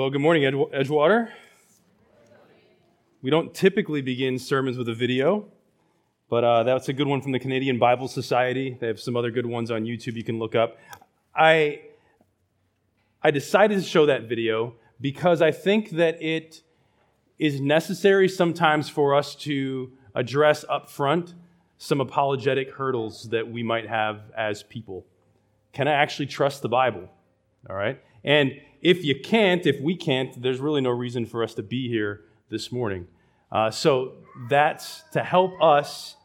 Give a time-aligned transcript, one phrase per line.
[0.00, 1.28] Well, good morning, Ed- Edgewater.
[3.20, 5.44] We don't typically begin sermons with a video,
[6.30, 8.78] but uh, that's a good one from the Canadian Bible Society.
[8.80, 10.78] They have some other good ones on YouTube you can look up.
[11.36, 11.82] I,
[13.22, 16.62] I decided to show that video because I think that it
[17.38, 21.34] is necessary sometimes for us to address up front
[21.76, 25.04] some apologetic hurdles that we might have as people.
[25.74, 27.06] Can I actually trust the Bible?
[27.68, 28.00] All right?
[28.24, 31.88] And if you can't, if we can't, there's really no reason for us to be
[31.88, 33.06] here this morning.
[33.52, 34.12] Uh, so
[34.48, 36.16] that's to help us.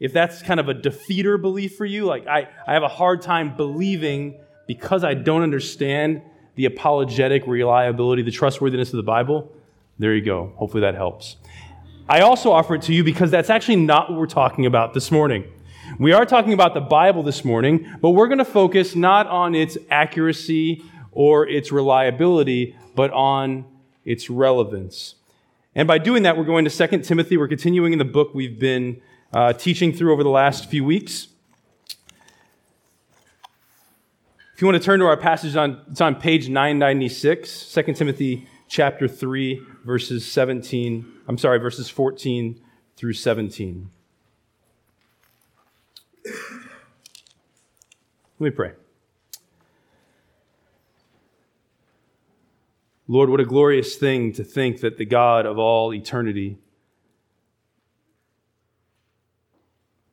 [0.00, 3.20] If that's kind of a defeater belief for you, like I, I have a hard
[3.20, 6.22] time believing because I don't understand
[6.54, 9.52] the apologetic reliability, the trustworthiness of the Bible,
[9.98, 10.52] there you go.
[10.56, 11.36] Hopefully that helps.
[12.08, 15.10] I also offer it to you because that's actually not what we're talking about this
[15.10, 15.44] morning.
[15.98, 19.54] We are talking about the Bible this morning, but we're going to focus not on
[19.54, 23.64] its accuracy or its reliability, but on
[24.04, 25.14] its relevance.
[25.74, 27.36] And by doing that, we're going to 2 Timothy.
[27.36, 29.00] We're continuing in the book we've been
[29.32, 31.28] uh, teaching through over the last few weeks.
[34.54, 38.48] If you want to turn to our passage on, it's on page 996, 2 Timothy
[38.66, 42.60] chapter 3, verses 17, I'm sorry, verses 14
[42.96, 43.88] through 17.
[46.24, 46.34] Let
[48.40, 48.72] me pray.
[53.10, 56.58] Lord, what a glorious thing to think that the God of all eternity,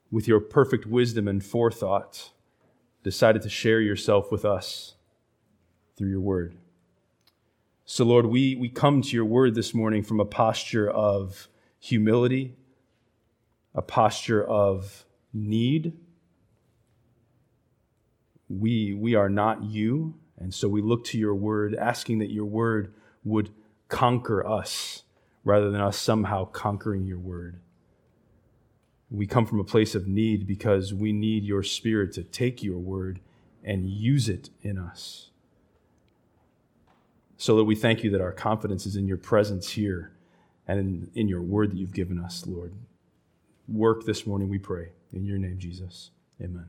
[0.10, 2.32] with your perfect wisdom and forethought,
[3.04, 4.96] decided to share yourself with us
[5.98, 6.56] through your word.
[7.84, 11.50] So, Lord, we, we come to your word this morning from a posture of
[11.80, 12.56] humility,
[13.74, 15.92] a posture of need.
[18.48, 20.16] We, we are not you.
[20.40, 23.52] And so we look to your word, asking that your word would
[23.88, 25.04] conquer us
[25.44, 27.60] rather than us somehow conquering your word.
[29.10, 32.80] We come from a place of need because we need your spirit to take your
[32.80, 33.20] word
[33.64, 35.30] and use it in us.
[37.38, 40.12] So that we thank you that our confidence is in your presence here
[40.68, 42.74] and in, in your word that you've given us, Lord.
[43.68, 44.90] Work this morning, we pray.
[45.14, 46.12] In your name, Jesus.
[46.42, 46.66] Amen.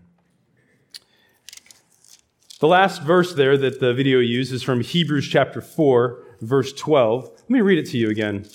[2.59, 7.25] The last verse there that the video used is from Hebrews chapter 4, verse 12.
[7.25, 8.47] Let me read it to you again.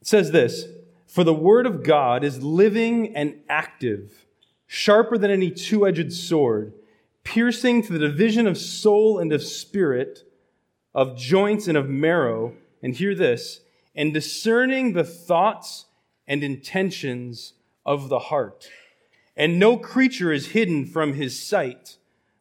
[0.00, 0.64] It says this
[1.06, 4.24] For the word of God is living and active,
[4.66, 6.72] sharper than any two edged sword,
[7.22, 10.20] piercing to the division of soul and of spirit,
[10.94, 12.54] of joints and of marrow.
[12.82, 13.60] And hear this
[13.94, 15.84] and discerning the thoughts
[16.26, 17.52] and intentions
[17.84, 18.70] of the heart.
[19.36, 21.98] And no creature is hidden from his sight,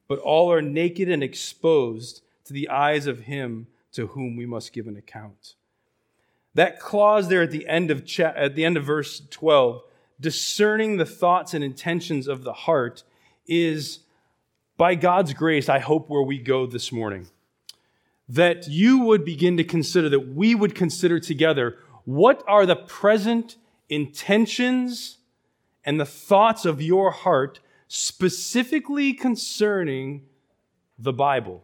[0.07, 4.71] but all are naked and exposed to the eyes of him to whom we must
[4.71, 5.55] give an account.
[6.53, 9.81] That clause there at the end of cha- at the end of verse 12,
[10.19, 13.03] discerning the thoughts and intentions of the heart
[13.45, 13.99] is
[14.77, 17.27] by God's grace, I hope where we go this morning.
[18.27, 23.57] That you would begin to consider that we would consider together what are the present
[23.89, 25.14] intentions
[25.85, 30.23] and the thoughts of your heart specifically concerning
[30.97, 31.63] the Bible?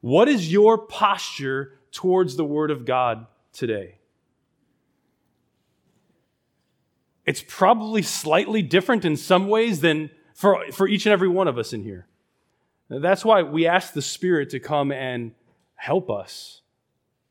[0.00, 3.98] What is your posture towards the Word of God today?
[7.26, 11.58] It's probably slightly different in some ways than for, for each and every one of
[11.58, 12.06] us in here.
[12.88, 15.32] That's why we ask the Spirit to come and
[15.76, 16.62] help us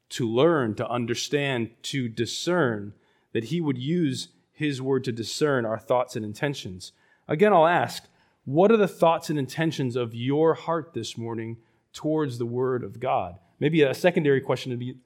[0.10, 2.94] to learn, to understand, to discern,
[3.34, 6.92] that He would use his word to discern our thoughts and intentions.
[7.30, 8.04] Again, I'll ask,
[8.44, 11.56] what are the thoughts and intentions of your heart this morning
[11.94, 13.40] towards the word of God?
[13.62, 14.98] Maybe a secondary question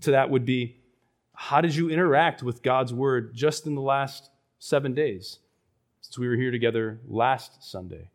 [0.00, 0.76] to, that would be,
[1.32, 5.38] how did you interact with God's word just in the last seven days
[6.02, 8.10] since we were here together last Sunday?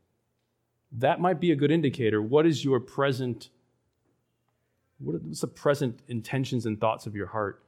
[0.91, 2.21] That might be a good indicator.
[2.21, 3.49] What is your present,
[4.99, 7.63] what's the present intentions and thoughts of your heart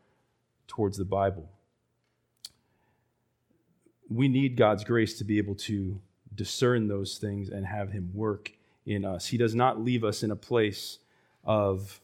[0.68, 1.50] towards the Bible?
[4.10, 6.00] We need God's grace to be able to
[6.34, 8.52] discern those things and have Him work
[8.86, 9.28] in us.
[9.28, 11.00] He does not leave us in a place
[11.44, 12.00] of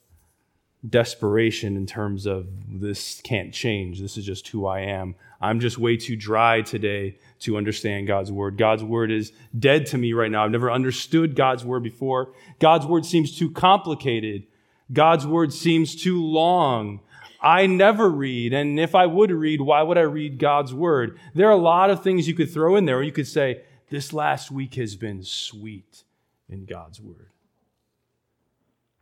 [0.88, 4.00] desperation in terms of this can't change.
[4.00, 5.16] This is just who I am.
[5.40, 8.58] I'm just way too dry today to understand God's word.
[8.58, 10.44] God's word is dead to me right now.
[10.44, 12.34] I've never understood God's word before.
[12.60, 14.44] God's word seems too complicated.
[14.92, 17.00] God's word seems too long.
[17.42, 21.18] I never read, and if I would read, why would I read God's word?
[21.34, 24.14] There are a lot of things you could throw in there, you could say, This
[24.14, 26.04] last week has been sweet
[26.48, 27.30] in God's word.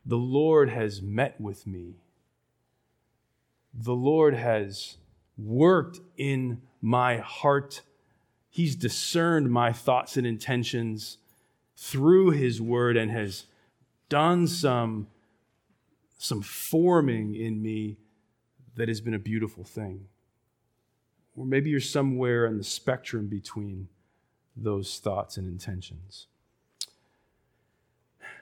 [0.06, 1.96] The Lord has met with me.
[3.74, 4.96] The Lord has
[5.36, 7.82] worked in my heart.
[8.48, 11.18] He's discerned my thoughts and intentions
[11.76, 13.44] through His word and has
[14.08, 15.08] done some,
[16.18, 17.98] some forming in me
[18.80, 20.06] that has been a beautiful thing.
[21.36, 23.88] Or maybe you're somewhere on the spectrum between
[24.56, 26.28] those thoughts and intentions.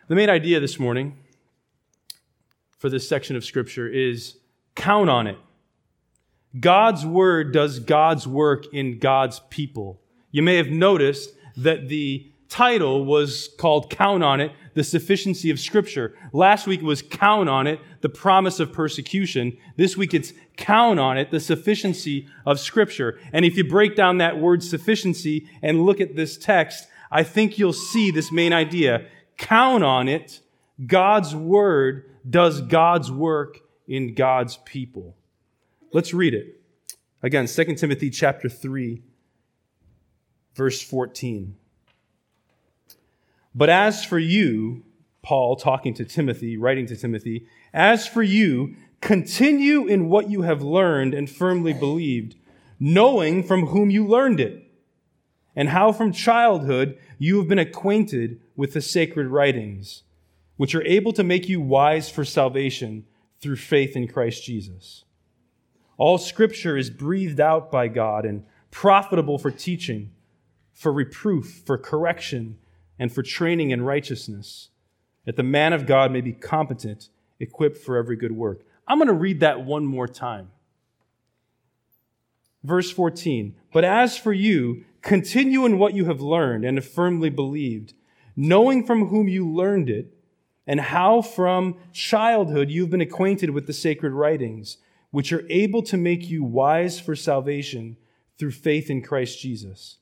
[0.06, 1.18] The main idea this morning
[2.78, 4.36] for this section of Scripture is
[4.76, 5.38] count on it.
[6.60, 10.00] God's word does God's work in God's people.
[10.30, 15.58] You may have noticed that the title was called Count on It, the sufficiency of
[15.58, 16.14] Scripture.
[16.32, 19.58] Last week was Count on It, the promise of persecution.
[19.76, 23.18] This week it's Count on It, the sufficiency of Scripture.
[23.32, 27.58] And if you break down that word sufficiency and look at this text, I think
[27.58, 29.08] you'll see this main idea.
[29.36, 30.42] Count on it.
[30.86, 33.58] God's Word does God's work
[33.88, 35.16] in God's people.
[35.92, 36.60] Let's read it.
[37.20, 39.02] Again, 2 Timothy chapter 3,
[40.54, 41.56] verse 14.
[43.58, 44.84] But as for you,
[45.20, 50.62] Paul talking to Timothy, writing to Timothy, as for you, continue in what you have
[50.62, 52.36] learned and firmly believed,
[52.78, 54.62] knowing from whom you learned it,
[55.56, 60.04] and how from childhood you have been acquainted with the sacred writings,
[60.56, 63.06] which are able to make you wise for salvation
[63.40, 65.02] through faith in Christ Jesus.
[65.96, 70.12] All scripture is breathed out by God and profitable for teaching,
[70.72, 72.56] for reproof, for correction,
[72.98, 74.68] and for training in righteousness,
[75.24, 77.08] that the man of God may be competent,
[77.38, 78.62] equipped for every good work.
[78.86, 80.50] I'm going to read that one more time.
[82.64, 87.30] Verse 14 But as for you, continue in what you have learned and have firmly
[87.30, 87.94] believed,
[88.34, 90.14] knowing from whom you learned it,
[90.66, 94.78] and how from childhood you've been acquainted with the sacred writings,
[95.10, 97.96] which are able to make you wise for salvation
[98.38, 99.97] through faith in Christ Jesus.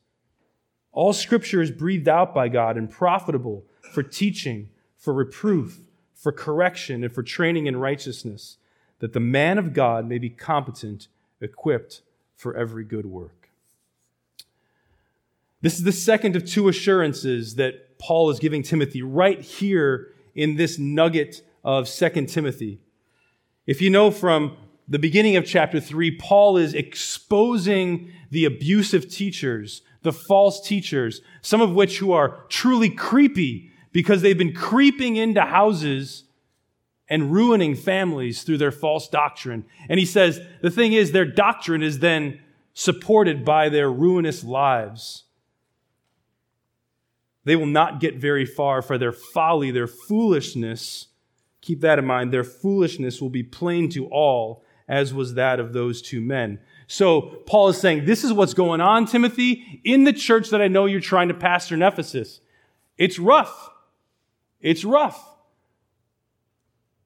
[0.97, 3.63] All scripture is breathed out by God and profitable
[3.93, 5.81] for teaching, for reproof,
[6.15, 8.57] for correction, and for training in righteousness,
[8.97, 11.07] that the man of God may be competent,
[11.39, 12.01] equipped
[12.35, 13.51] for every good work.
[15.61, 20.55] This is the second of two assurances that Paul is giving Timothy right here in
[20.55, 22.79] this nugget of Second Timothy.
[23.67, 24.57] If you know from
[24.87, 31.59] the beginning of chapter 3, Paul is exposing the abusive teachers the false teachers, some
[31.59, 36.23] of which who are truly creepy because they've been creeping into houses
[37.09, 39.65] and ruining families through their false doctrine.
[39.89, 42.39] And he says the thing is, their doctrine is then
[42.73, 45.25] supported by their ruinous lives.
[47.43, 51.07] They will not get very far for their folly, their foolishness.
[51.59, 52.31] Keep that in mind.
[52.31, 56.59] Their foolishness will be plain to all, as was that of those two men.
[56.87, 60.69] So Paul is saying, this is what's going on, Timothy, in the church that I
[60.69, 62.39] know you're trying to pastor in Ephesus.
[62.97, 63.71] It's rough.
[64.61, 65.23] It's rough.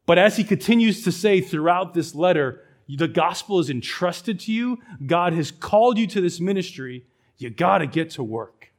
[0.06, 4.78] But as he continues to say throughout this letter, the gospel is entrusted to you.
[5.06, 7.06] God has called you to this ministry.
[7.38, 8.72] You got to get to work.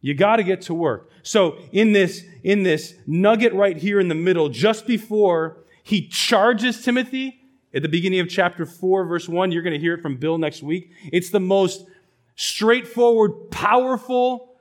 [0.00, 1.10] You got to get to work.
[1.22, 6.82] So in this, in this nugget right here in the middle, just before he charges
[6.82, 7.37] Timothy,
[7.74, 10.38] at the beginning of chapter 4, verse 1, you're going to hear it from Bill
[10.38, 10.92] next week.
[11.12, 11.84] It's the most
[12.34, 14.56] straightforward, powerful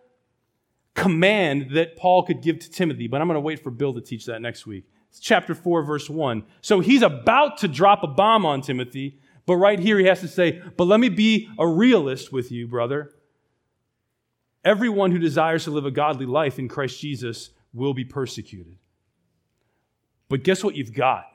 [0.94, 4.02] command that Paul could give to Timothy, but I'm going to wait for Bill to
[4.02, 4.86] teach that next week.
[5.10, 6.44] It's chapter 4, verse 1.
[6.62, 10.28] So he's about to drop a bomb on Timothy, but right here he has to
[10.28, 13.12] say, But let me be a realist with you, brother.
[14.66, 18.78] Everyone who desires to live a godly life in Christ Jesus will be persecuted.
[20.28, 21.26] But guess what you've got?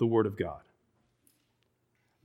[0.00, 0.62] The Word of God.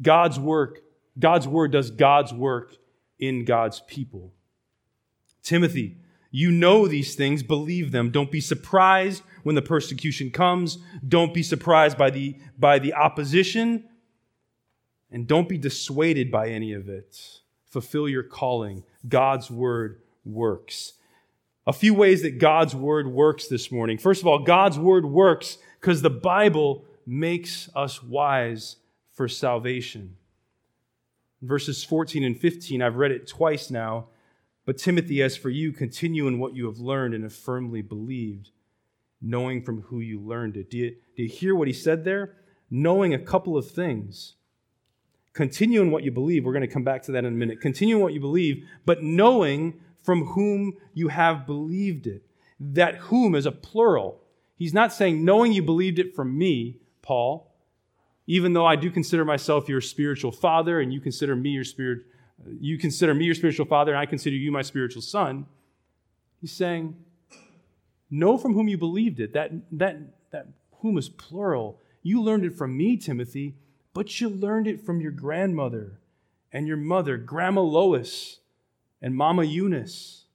[0.02, 0.82] God's work,
[1.20, 2.76] God's Word does God's work
[3.20, 4.34] in God's people.
[5.44, 5.98] Timothy,
[6.32, 8.10] you know these things, believe them.
[8.10, 10.80] Don't be surprised when the persecution comes.
[11.08, 13.86] Don't be surprised by the, by the opposition.
[15.12, 17.40] And don't be dissuaded by any of it.
[17.70, 18.84] Fulfill your calling.
[19.08, 20.94] God's word works.
[21.68, 23.98] A few ways that God's word works this morning.
[23.98, 28.78] First of all, God's word works because the Bible makes us wise
[29.14, 30.18] for salvation.
[31.42, 34.08] Verses 14 and 15, I've read it twice now.
[34.66, 38.50] But Timothy, as for you, continue in what you have learned and have firmly believed,
[39.22, 40.72] knowing from who you learned it.
[40.72, 42.34] Do you, do you hear what he said there?
[42.72, 44.34] Knowing a couple of things.
[45.34, 46.46] Continue in what you believe.
[46.46, 47.62] We're going to come back to that in a minute.
[47.62, 52.24] Continue in what you believe, but knowing from whom you have believed it.
[52.60, 54.22] That whom is a plural.
[54.56, 57.56] He's not saying, knowing you believed it from me, Paul,
[58.28, 62.00] even though I do consider myself your spiritual father and you consider me your spirit,
[62.60, 65.46] you consider me your spiritual father and I consider you my spiritual son.
[66.42, 66.96] He's saying,
[68.10, 69.34] know from whom you believed it.
[69.34, 69.98] That, that,
[70.32, 70.48] that
[70.82, 71.80] whom is plural.
[72.02, 73.56] You learned it from me, Timothy,
[73.94, 76.00] but you learned it from your grandmother
[76.52, 78.40] and your mother, Grandma Lois
[79.02, 80.26] and Mama Eunice.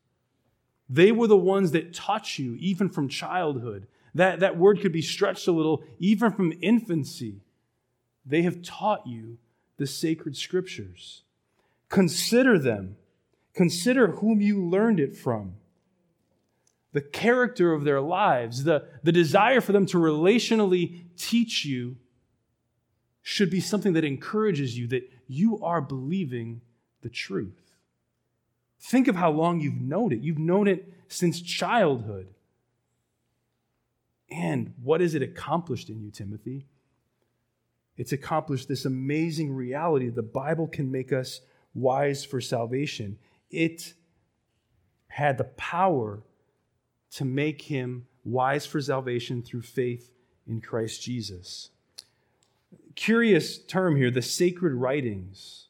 [0.89, 3.87] They were the ones that taught you, even from childhood.
[4.15, 7.41] That, that word could be stretched a little, even from infancy.
[8.27, 9.39] They have taught you
[9.77, 11.23] the sacred scriptures.
[11.89, 12.97] Consider them.
[13.55, 15.55] Consider whom you learned it from.
[16.93, 21.97] The character of their lives, the, the desire for them to relationally teach you
[23.23, 26.61] should be something that encourages you that you are believing
[27.03, 27.75] the truth.
[28.81, 30.21] Think of how long you've known it.
[30.21, 32.29] You've known it since childhood.
[34.31, 36.67] And what is it accomplished in you, Timothy?
[37.97, 41.41] It's accomplished this amazing reality the Bible can make us
[41.75, 43.19] wise for salvation.
[43.51, 43.95] It
[45.09, 46.23] had the power
[47.13, 50.11] to make him wise for salvation through faith
[50.47, 51.71] in Christ Jesus.
[52.95, 55.67] Curious term here, the sacred writings.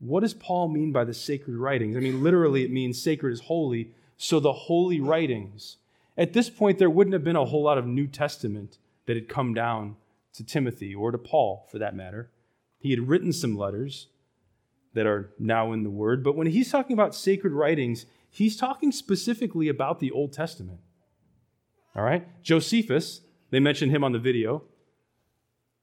[0.00, 1.96] What does Paul mean by the sacred writings?
[1.96, 3.92] I mean, literally, it means sacred is holy.
[4.16, 5.76] So the holy writings.
[6.22, 9.28] At this point, there wouldn't have been a whole lot of New Testament that had
[9.28, 9.96] come down
[10.34, 12.30] to Timothy or to Paul, for that matter.
[12.78, 14.06] He had written some letters
[14.94, 18.92] that are now in the Word, but when he's talking about sacred writings, he's talking
[18.92, 20.78] specifically about the Old Testament.
[21.96, 22.24] All right?
[22.40, 24.62] Josephus, they mentioned him on the video,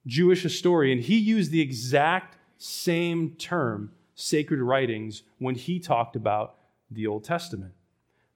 [0.08, 6.56] Jewish historian, he used the exact same term, sacred writings, when he talked about
[6.90, 7.74] the Old Testament.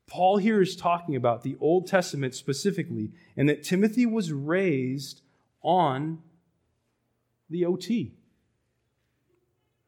[0.07, 5.21] Paul here is talking about the Old Testament specifically, and that Timothy was raised
[5.61, 6.19] on
[7.49, 8.13] the OT.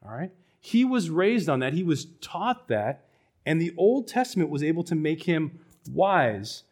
[0.04, 0.32] All right?
[0.60, 3.06] He was raised on that, he was taught that,
[3.46, 5.60] and the Old Testament was able to make him
[5.92, 6.64] wise.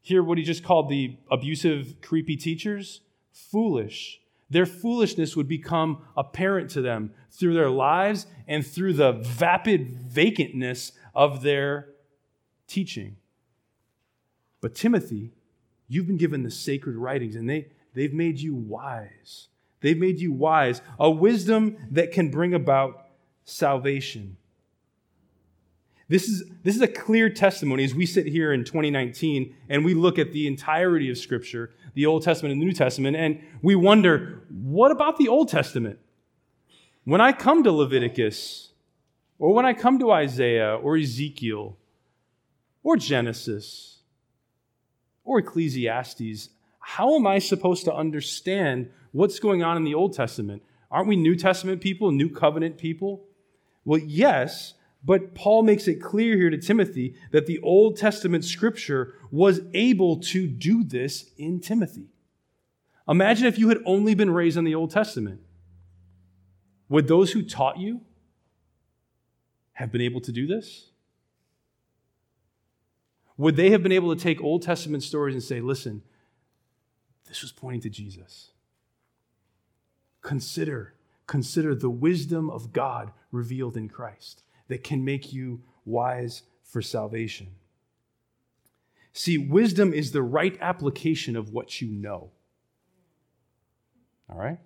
[0.00, 3.00] Here, what he just called the abusive, creepy teachers,
[3.32, 4.20] foolish.
[4.48, 10.92] Their foolishness would become apparent to them through their lives and through the vapid vacantness
[11.14, 11.88] of their
[12.66, 13.16] teaching.
[14.60, 15.32] But Timothy,
[15.88, 19.48] you've been given the sacred writings, and they, they've made you wise.
[19.80, 23.06] They've made you wise, a wisdom that can bring about
[23.44, 24.36] salvation.
[26.08, 29.92] This is, this is a clear testimony as we sit here in 2019 and we
[29.94, 33.74] look at the entirety of Scripture, the Old Testament and the New Testament, and we
[33.74, 35.98] wonder, what about the Old Testament?
[37.04, 38.72] When I come to Leviticus,
[39.38, 41.76] or when I come to Isaiah or Ezekiel,
[42.86, 43.98] or Genesis
[45.24, 50.62] or Ecclesiastes, how am I supposed to understand what's going on in the Old Testament?
[50.88, 53.24] Aren't we New Testament people, New Covenant people?
[53.84, 54.74] Well, yes,
[55.04, 60.20] but Paul makes it clear here to Timothy that the Old Testament scripture was able
[60.20, 62.06] to do this in Timothy.
[63.08, 65.40] Imagine if you had only been raised in the Old Testament.
[66.88, 68.02] Would those who taught you
[69.72, 70.90] have been able to do this?
[73.38, 76.02] Would they have been able to take Old Testament stories and say, listen,
[77.28, 78.50] this was pointing to Jesus?
[80.22, 80.94] Consider,
[81.26, 87.48] consider the wisdom of God revealed in Christ that can make you wise for salvation.
[89.12, 92.30] See, wisdom is the right application of what you know.
[94.28, 94.58] All right?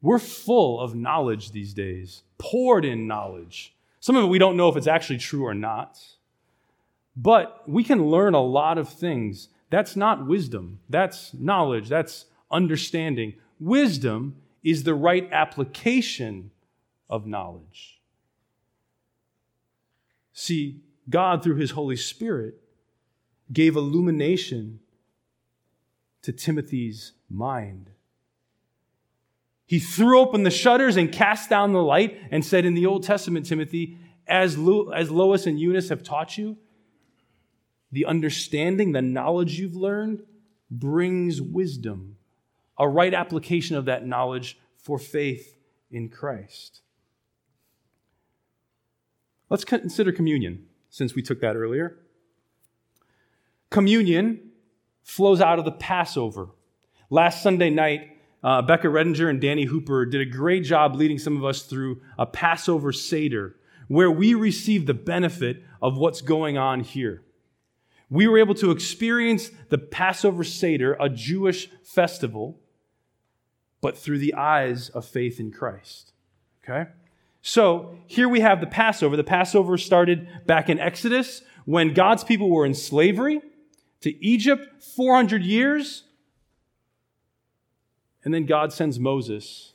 [0.00, 3.74] We're full of knowledge these days, poured in knowledge.
[4.00, 5.98] Some of it we don't know if it's actually true or not.
[7.20, 9.48] But we can learn a lot of things.
[9.70, 13.34] That's not wisdom, that's knowledge, that's understanding.
[13.58, 16.52] Wisdom is the right application
[17.10, 18.00] of knowledge.
[20.32, 22.60] See, God, through his Holy Spirit,
[23.52, 24.78] gave illumination
[26.22, 27.90] to Timothy's mind.
[29.66, 33.02] He threw open the shutters and cast down the light and said in the Old
[33.02, 34.56] Testament, Timothy, as,
[34.94, 36.56] as Lois and Eunice have taught you,
[37.90, 40.22] the understanding, the knowledge you've learned
[40.70, 42.16] brings wisdom,
[42.78, 45.56] a right application of that knowledge for faith
[45.90, 46.82] in Christ.
[49.50, 51.96] Let's consider communion, since we took that earlier.
[53.70, 54.50] Communion
[55.02, 56.50] flows out of the Passover.
[57.10, 61.36] Last Sunday night, uh, Becca Redinger and Danny Hooper did a great job leading some
[61.36, 63.56] of us through a Passover Seder
[63.88, 67.22] where we receive the benefit of what's going on here.
[68.10, 72.58] We were able to experience the Passover Seder, a Jewish festival,
[73.80, 76.12] but through the eyes of faith in Christ.
[76.64, 76.90] Okay?
[77.42, 79.16] So here we have the Passover.
[79.16, 83.40] The Passover started back in Exodus when God's people were in slavery
[84.00, 86.04] to Egypt 400 years.
[88.24, 89.74] And then God sends Moses.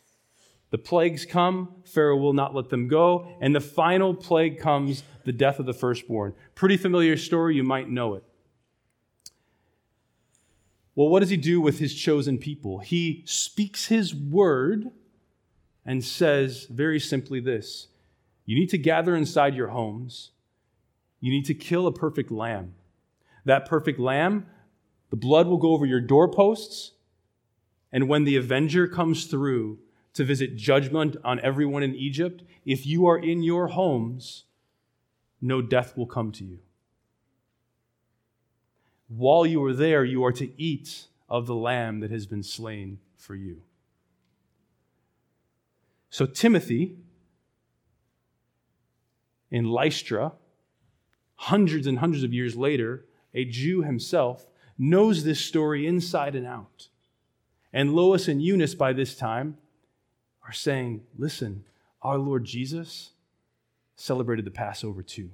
[0.71, 5.31] The plagues come, Pharaoh will not let them go, and the final plague comes the
[5.31, 6.33] death of the firstborn.
[6.55, 8.23] Pretty familiar story, you might know it.
[10.95, 12.79] Well, what does he do with his chosen people?
[12.79, 14.91] He speaks his word
[15.85, 17.87] and says very simply this
[18.45, 20.31] You need to gather inside your homes,
[21.19, 22.75] you need to kill a perfect lamb.
[23.45, 24.45] That perfect lamb,
[25.09, 26.91] the blood will go over your doorposts,
[27.91, 29.79] and when the avenger comes through
[30.13, 34.45] to visit judgment on everyone in Egypt, if you are in your homes,
[35.43, 36.59] no death will come to you.
[39.09, 42.99] While you are there, you are to eat of the lamb that has been slain
[43.17, 43.61] for you.
[46.09, 46.95] So, Timothy
[49.51, 50.31] in Lystra,
[51.35, 54.47] hundreds and hundreds of years later, a Jew himself,
[54.77, 56.87] knows this story inside and out.
[57.73, 59.57] And Lois and Eunice, by this time,
[60.45, 61.65] are saying, Listen,
[62.01, 63.12] our Lord Jesus
[63.95, 65.31] celebrated the Passover too.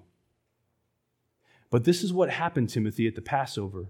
[1.69, 3.89] But this is what happened, Timothy, at the Passover.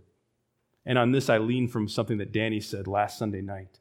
[0.85, 3.79] And on this, I lean from something that Danny said last Sunday night.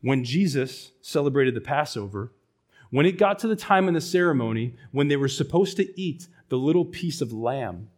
[0.00, 2.32] When Jesus celebrated the Passover,
[2.90, 6.26] when it got to the time in the ceremony when they were supposed to eat
[6.48, 7.88] the little piece of lamb,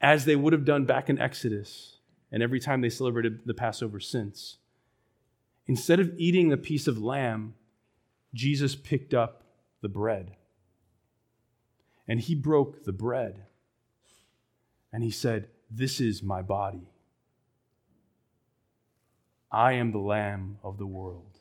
[0.00, 1.98] as they would have done back in Exodus
[2.30, 4.58] and every time they celebrated the Passover since,
[5.66, 7.54] instead of eating the piece of lamb,
[8.34, 9.42] Jesus picked up
[9.80, 10.36] the bread.
[12.08, 13.44] And he broke the bread.
[14.92, 16.88] And he said, This is my body.
[19.50, 21.38] I am the Lamb of the world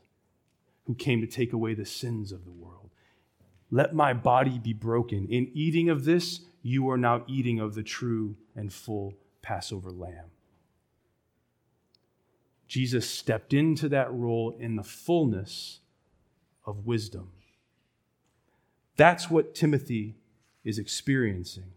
[0.86, 2.90] who came to take away the sins of the world.
[3.70, 5.28] Let my body be broken.
[5.30, 10.32] In eating of this, you are now eating of the true and full Passover lamb.
[12.68, 15.81] Jesus stepped into that role in the fullness
[16.66, 17.32] of wisdom.
[18.98, 20.16] That's what Timothy
[20.64, 21.72] is experiencing.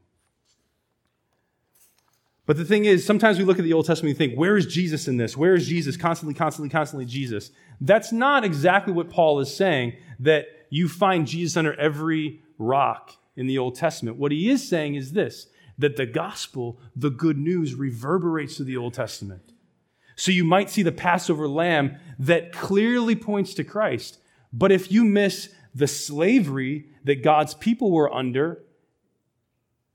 [2.47, 4.66] But the thing is, sometimes we look at the Old Testament and think, where is
[4.66, 5.37] Jesus in this?
[5.37, 5.97] Where is Jesus?
[5.97, 7.51] Constantly, constantly, constantly Jesus.
[7.81, 13.47] That's not exactly what Paul is saying, that you find Jesus under every rock in
[13.47, 14.18] the Old Testament.
[14.18, 18.77] What he is saying is this that the gospel, the good news, reverberates through the
[18.77, 19.53] Old Testament.
[20.14, 24.18] So you might see the Passover lamb that clearly points to Christ.
[24.57, 28.62] But if you miss the slavery that God's people were under,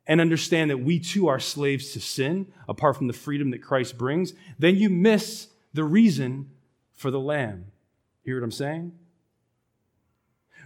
[0.06, 3.96] and understand that we too are slaves to sin, apart from the freedom that Christ
[3.96, 6.50] brings, then you miss the reason
[6.96, 7.68] for the lamb.
[8.26, 8.92] Hear what I'm saying?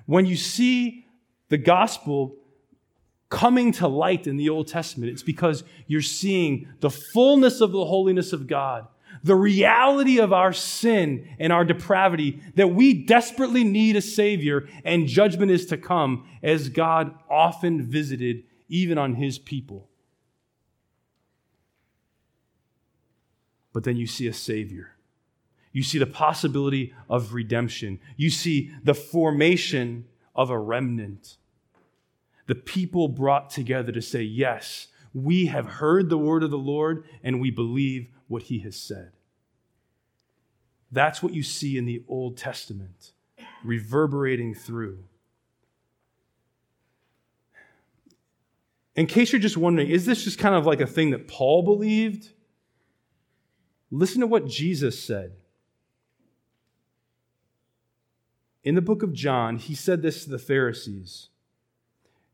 [0.05, 1.05] When you see
[1.49, 2.37] the gospel
[3.27, 7.83] coming to light in the Old Testament, it's because you're seeing the fullness of the
[7.85, 8.87] holiness of God,
[9.23, 15.07] the reality of our sin and our depravity, that we desperately need a Savior, and
[15.07, 19.89] judgment is to come, as God often visited even on his people.
[23.71, 24.91] But then you see a Savior.
[25.71, 27.99] You see the possibility of redemption.
[28.17, 30.05] You see the formation
[30.35, 31.37] of a remnant.
[32.45, 37.05] The people brought together to say, Yes, we have heard the word of the Lord
[37.23, 39.11] and we believe what he has said.
[40.91, 43.11] That's what you see in the Old Testament,
[43.63, 45.03] reverberating through.
[48.95, 51.61] In case you're just wondering, is this just kind of like a thing that Paul
[51.61, 52.29] believed?
[53.91, 55.33] Listen to what Jesus said.
[58.63, 61.29] In the book of John, he said this to the Pharisees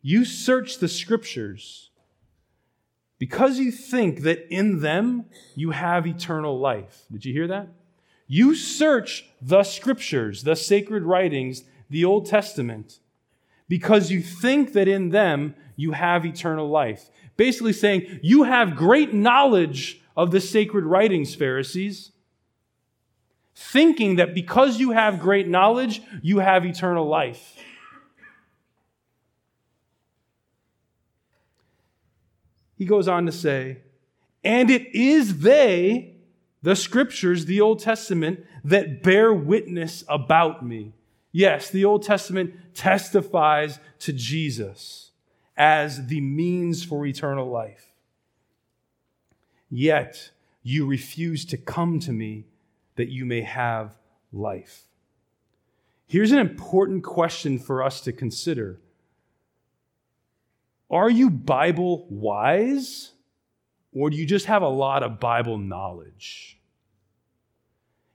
[0.02, 1.89] You search the scriptures
[3.20, 7.04] because you think that in them you have eternal life.
[7.12, 7.68] Did you hear that?
[8.28, 13.00] You search the scriptures, the sacred writings, the Old Testament,
[13.68, 17.10] because you think that in them you have eternal life.
[17.38, 22.12] Basically saying, you have great knowledge of the sacred writings, Pharisees,
[23.56, 27.56] thinking that because you have great knowledge, you have eternal life.
[32.80, 33.80] He goes on to say,
[34.42, 36.16] and it is they,
[36.62, 40.94] the scriptures, the Old Testament, that bear witness about me.
[41.34, 45.12] Yes, the Old Testament testifies to Jesus
[45.58, 47.92] as the means for eternal life.
[49.70, 50.32] Yet
[50.64, 52.46] you refuse to come to me
[52.96, 53.98] that you may have
[54.32, 54.86] life.
[56.08, 58.80] Here's an important question for us to consider
[60.90, 63.12] Are you Bible wise,
[63.94, 66.60] or do you just have a lot of Bible knowledge?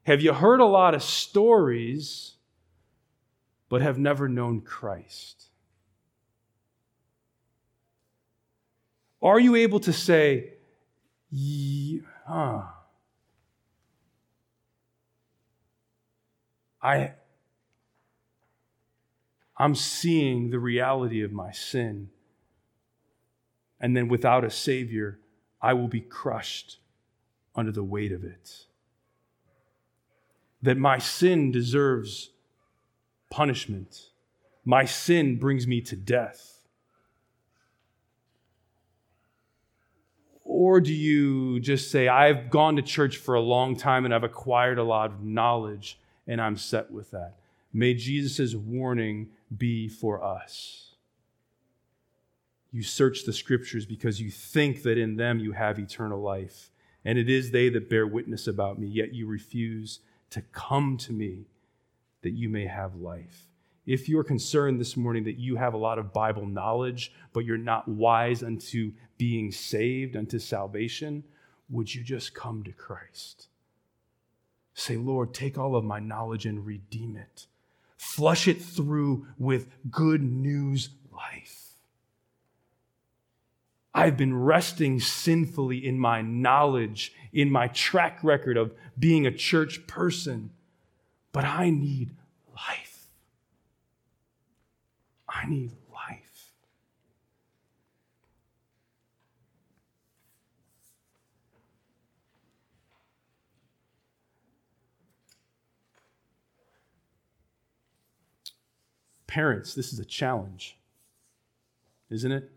[0.04, 2.34] Have you heard a lot of stories?
[3.74, 5.48] but have never known Christ?
[9.20, 10.52] Are you able to say,
[12.24, 12.62] huh,
[16.80, 17.14] I,
[19.56, 22.10] I'm seeing the reality of my sin,
[23.84, 25.18] and then without a Savior,
[25.60, 26.78] I will be crushed
[27.54, 28.64] under the weight of it.
[30.62, 32.30] That my sin deserves
[33.30, 34.08] punishment.
[34.64, 36.62] My sin brings me to death.
[40.44, 44.24] Or do you just say, I've gone to church for a long time and I've
[44.24, 47.34] acquired a lot of knowledge and I'm set with that?
[47.70, 50.93] May Jesus' warning be for us.
[52.74, 56.72] You search the scriptures because you think that in them you have eternal life,
[57.04, 61.12] and it is they that bear witness about me, yet you refuse to come to
[61.12, 61.46] me
[62.22, 63.46] that you may have life.
[63.86, 67.58] If you're concerned this morning that you have a lot of Bible knowledge, but you're
[67.58, 71.22] not wise unto being saved, unto salvation,
[71.70, 73.46] would you just come to Christ?
[74.74, 77.46] Say, Lord, take all of my knowledge and redeem it.
[77.96, 81.63] Flush it through with good news life.
[84.04, 89.86] I've been resting sinfully in my knowledge, in my track record of being a church
[89.86, 90.50] person
[91.34, 92.12] but I need
[92.54, 93.08] life.
[95.28, 96.52] I need life.
[109.26, 110.78] Parents, this is a challenge,
[112.10, 112.52] isn't it?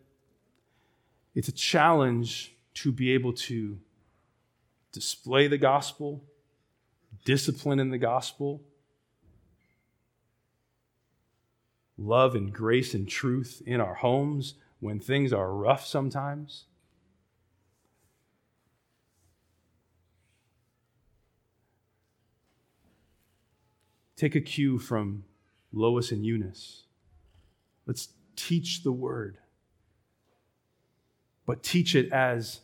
[1.38, 3.78] It's a challenge to be able to
[4.92, 6.24] display the gospel
[7.26, 8.64] discipline in the gospel,
[11.96, 16.66] love and grace and truth in our homes when things are rough sometimes.
[24.16, 25.26] Take a cue from
[25.72, 26.86] Lois and Eunice.
[27.86, 29.38] Let's teach the word,
[31.48, 32.60] but teach it as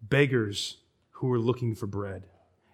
[0.00, 0.76] beggars
[1.10, 2.26] who are looking for bread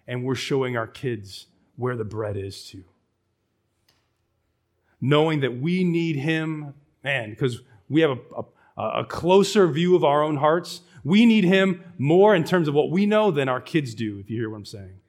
[0.05, 2.83] and we're showing our kids where the bread is too.
[4.99, 8.41] Knowing that we need Him, man, because we have a,
[8.77, 10.81] a, a, closer view of our own hearts.
[11.05, 14.29] We need Him more in terms of what we know than our kids do, if
[14.29, 14.99] you hear what I'm saying.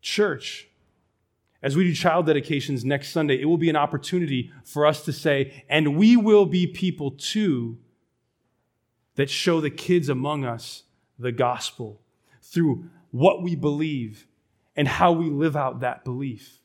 [0.00, 0.69] Church,
[1.62, 5.12] as we do child dedications next Sunday, it will be an opportunity for us to
[5.12, 7.78] say, and we will be people too
[9.16, 10.84] that show the kids among us
[11.18, 12.00] the gospel
[12.42, 14.26] through what we believe
[14.74, 16.60] and how we live out that belief.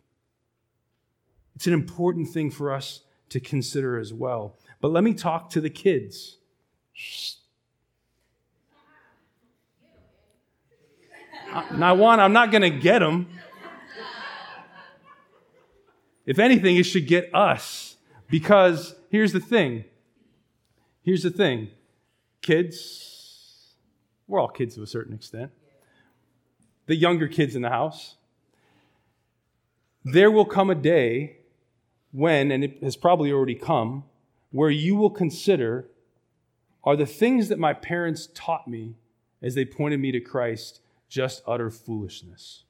[1.56, 4.58] It's an important thing for us to consider as well.
[4.80, 6.38] But let me talk to the kids.
[11.54, 13.28] Uh, now, one, I'm not going to get them.
[16.26, 17.98] If anything, it should get us.
[18.30, 19.86] Because here's the thing.
[21.04, 21.70] Here's the thing.
[22.42, 23.76] Kids,
[24.28, 25.52] we're all kids to a certain extent.
[26.88, 28.16] The younger kids in the house.
[30.04, 31.38] There will come a day
[32.12, 34.04] when, and it has probably already come,
[34.52, 35.90] where you will consider
[36.84, 38.96] are the things that my parents taught me
[39.42, 42.64] as they pointed me to Christ just utter foolishness?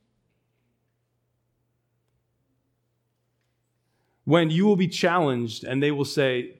[4.26, 6.56] When you will be challenged and they will say,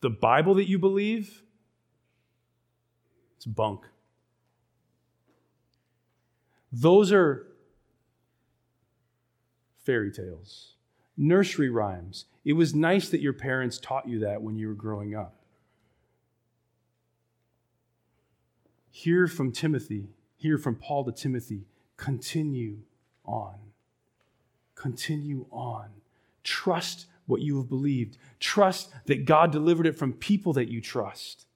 [0.00, 1.42] the Bible that you believe,
[3.36, 3.86] it's bunk.
[6.70, 7.46] Those are
[9.84, 10.74] fairy tales,
[11.16, 12.26] nursery rhymes.
[12.44, 15.36] It was nice that your parents taught you that when you were growing up.
[18.90, 22.78] Hear from Timothy, hear from Paul to Timothy, continue
[23.24, 23.54] on.
[24.74, 25.90] Continue on.
[26.44, 28.18] Trust what you have believed.
[28.38, 31.46] Trust that God delivered it from people that you trust.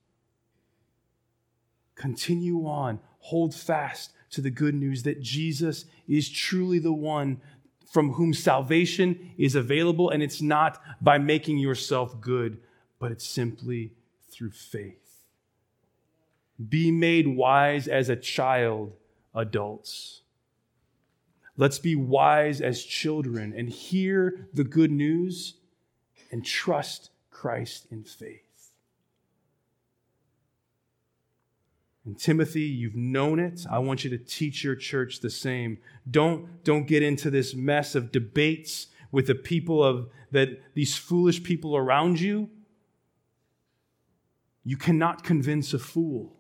[1.94, 3.01] Continue on.
[3.20, 7.40] Hold fast to the good news that Jesus is truly the one
[7.90, 12.59] from whom salvation is available, and it's not by making yourself good,
[12.98, 13.92] but it's simply
[14.31, 15.24] through faith.
[16.68, 18.92] Be made wise as a child,
[19.35, 20.22] adults.
[21.59, 25.55] Let's be wise as children and hear the good news
[26.31, 28.71] and trust Christ in faith.
[32.05, 33.66] And Timothy, you've known it.
[33.68, 35.79] I want you to teach your church the same.
[36.09, 41.42] Don't, don't get into this mess of debates with the people of that these foolish
[41.42, 42.51] people around you.
[44.62, 46.37] You cannot convince a fool.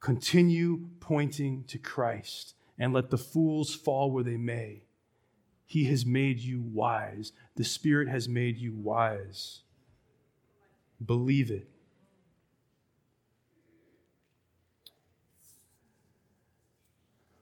[0.00, 4.82] Continue pointing to Christ and let the fools fall where they may.
[5.66, 7.32] He has made you wise.
[7.56, 9.62] The Spirit has made you wise.
[11.04, 11.68] Believe it.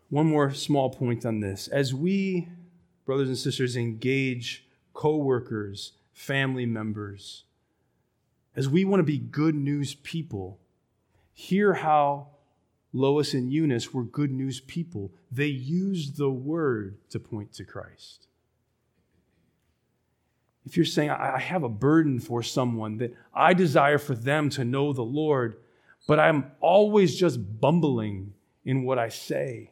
[0.09, 1.69] One more small point on this.
[1.69, 2.49] As we,
[3.07, 7.45] brothers and sisters, engage co-workers, family members,
[8.55, 10.59] as we want to be good news people,
[11.33, 12.29] hear how
[12.93, 15.13] Lois and Eunice were good news people.
[15.31, 18.27] They used the word to point to Christ.
[20.65, 24.65] If you're saying, I have a burden for someone that I desire for them to
[24.65, 25.57] know the Lord,
[26.07, 29.71] but I'm always just bumbling in what I say,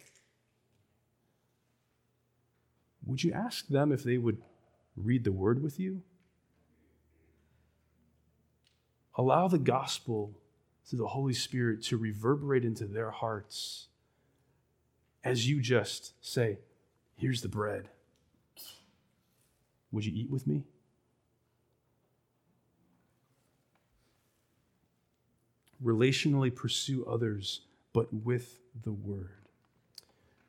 [3.06, 4.38] would you ask them if they would
[4.96, 6.02] read the word with you?
[9.14, 10.39] Allow the gospel
[10.90, 13.87] through the Holy Spirit to reverberate into their hearts
[15.22, 16.59] as you just say,
[17.16, 17.90] Here's the bread.
[19.92, 20.64] Would you eat with me?
[25.85, 27.61] Relationally pursue others,
[27.92, 29.44] but with the word.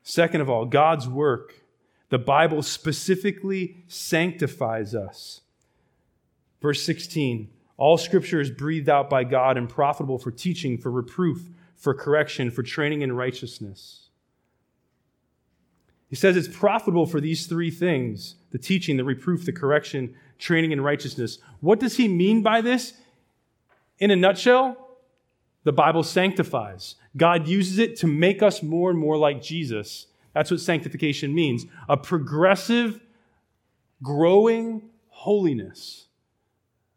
[0.02, 1.62] Second of all, God's work
[2.08, 5.40] the Bible specifically sanctifies us.
[6.60, 7.48] Verse 16
[7.82, 12.48] All scripture is breathed out by God and profitable for teaching, for reproof, for correction,
[12.48, 14.08] for training in righteousness.
[16.06, 20.70] He says it's profitable for these three things the teaching, the reproof, the correction, training
[20.70, 21.38] in righteousness.
[21.58, 22.92] What does he mean by this?
[23.98, 24.76] In a nutshell,
[25.64, 26.94] the Bible sanctifies.
[27.16, 31.66] God uses it to make us more and more like Jesus that's what sanctification means
[31.88, 33.00] a progressive,
[34.04, 36.06] growing holiness.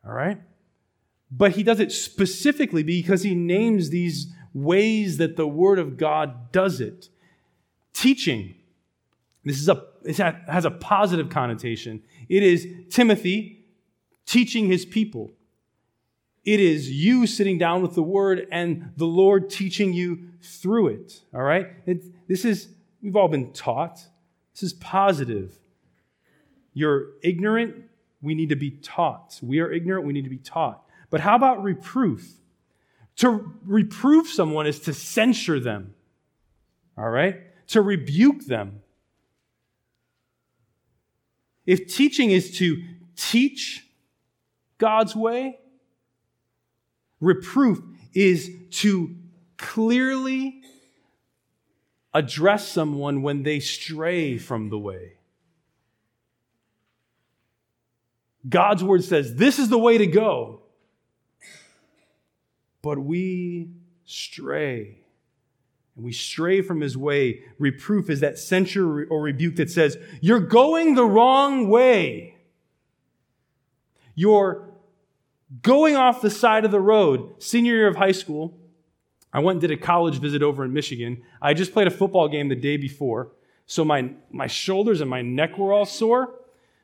[0.05, 0.39] All right?
[1.35, 6.51] But he does it specifically because he names these ways that the Word of God
[6.51, 7.09] does it.
[7.93, 8.55] Teaching.
[9.43, 12.03] This is a, it has a positive connotation.
[12.29, 13.65] It is Timothy
[14.25, 15.31] teaching his people.
[16.43, 21.21] It is you sitting down with the Word and the Lord teaching you through it.
[21.33, 21.67] All right?
[21.85, 22.69] It, this is
[23.05, 24.03] We've all been taught.
[24.55, 25.59] This is positive.
[26.73, 27.75] You're ignorant,
[28.19, 29.39] we need to be taught.
[29.43, 30.84] We are ignorant, we need to be taught.
[31.09, 32.27] But how about reproof?
[33.17, 35.93] To reprove someone is to censure them,
[36.97, 37.37] all right?
[37.67, 38.81] To rebuke them.
[41.65, 42.83] If teaching is to
[43.15, 43.87] teach
[44.77, 45.59] God's way,
[47.19, 47.81] reproof
[48.13, 49.15] is to
[49.57, 50.61] clearly
[52.13, 55.13] address someone when they stray from the way.
[58.47, 60.61] God's word says this is the way to go.
[62.85, 63.71] But we
[64.03, 64.99] stray.
[65.95, 67.41] And we stray from his way.
[67.57, 72.37] Reproof is that censure or rebuke that says, You're going the wrong way.
[74.13, 74.69] You're
[75.63, 77.41] going off the side of the road.
[77.41, 78.55] Senior year of high school,
[79.33, 81.23] I went and did a college visit over in Michigan.
[81.41, 83.31] I just played a football game the day before,
[83.65, 86.35] so my, my shoulders and my neck were all sore.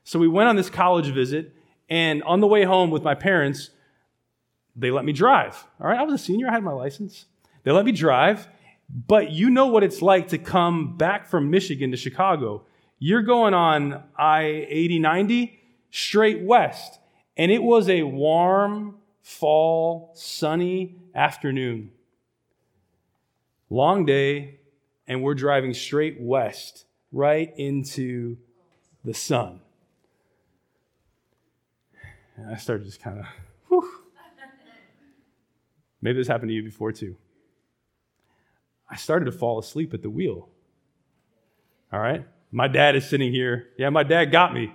[0.04, 1.56] So we went on this college visit,
[1.92, 3.70] and on the way home with my parents,
[4.76, 5.66] they let me drive.
[5.80, 7.26] All right, I was a senior, I had my license.
[7.64, 8.48] They let me drive,
[8.90, 12.66] but you know what it's like to come back from Michigan to Chicago.
[13.00, 15.60] You're going on I 80 90
[15.92, 17.00] straight west,
[17.38, 21.92] and it was a warm, fall, sunny afternoon.
[23.70, 24.60] Long day,
[25.08, 28.38] and we're driving straight west, right into
[29.04, 29.62] the sun.
[32.36, 33.26] And I started just kind of,
[33.68, 34.01] whew.
[36.02, 37.16] Maybe this happened to you before too.
[38.90, 40.50] I started to fall asleep at the wheel.
[41.94, 42.26] All right?
[42.52, 43.70] My dad is sitting here.
[43.78, 44.74] Yeah, my dad got me.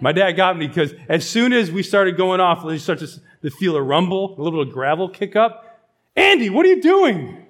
[0.00, 3.08] My dad got me because as soon as we started going off, you start to,
[3.42, 5.82] to feel a rumble, a little gravel kick up.
[6.16, 7.46] Andy, what are you doing?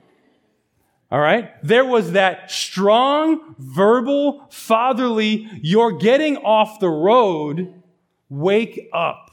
[1.10, 1.50] All right?
[1.62, 7.82] There was that strong, verbal, fatherly, you're getting off the road,
[8.28, 9.23] wake up.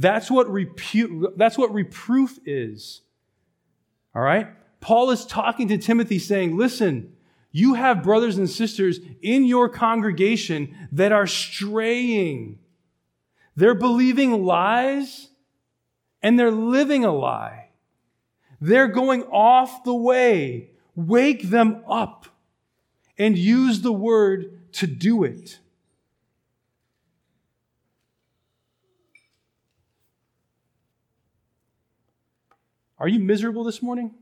[0.00, 3.02] That's what, repu- that's what reproof is.
[4.14, 4.48] All right?
[4.80, 7.14] Paul is talking to Timothy saying, listen,
[7.52, 12.60] you have brothers and sisters in your congregation that are straying.
[13.56, 15.28] They're believing lies
[16.22, 17.68] and they're living a lie.
[18.58, 20.70] They're going off the way.
[20.96, 22.24] Wake them up
[23.18, 25.58] and use the word to do it.
[33.00, 34.12] Are you miserable this morning?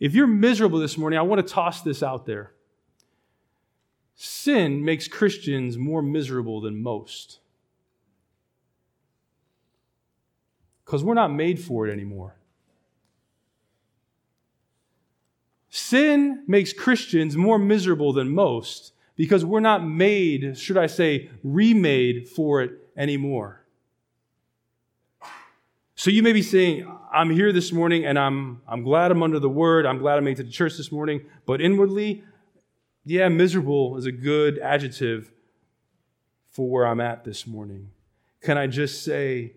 [0.00, 2.52] If you're miserable this morning, I want to toss this out there.
[4.16, 7.38] Sin makes Christians more miserable than most.
[10.84, 12.34] Because we're not made for it anymore.
[15.70, 22.28] Sin makes Christians more miserable than most because we're not made, should I say, remade
[22.28, 23.65] for it anymore.
[25.98, 29.38] So you may be saying, I'm here this morning and I'm, I'm glad I'm under
[29.38, 29.86] the word.
[29.86, 31.24] I'm glad I made it to the church this morning.
[31.46, 32.22] But inwardly,
[33.06, 35.32] yeah, miserable is a good adjective
[36.52, 37.92] for where I'm at this morning.
[38.42, 39.54] Can I just say,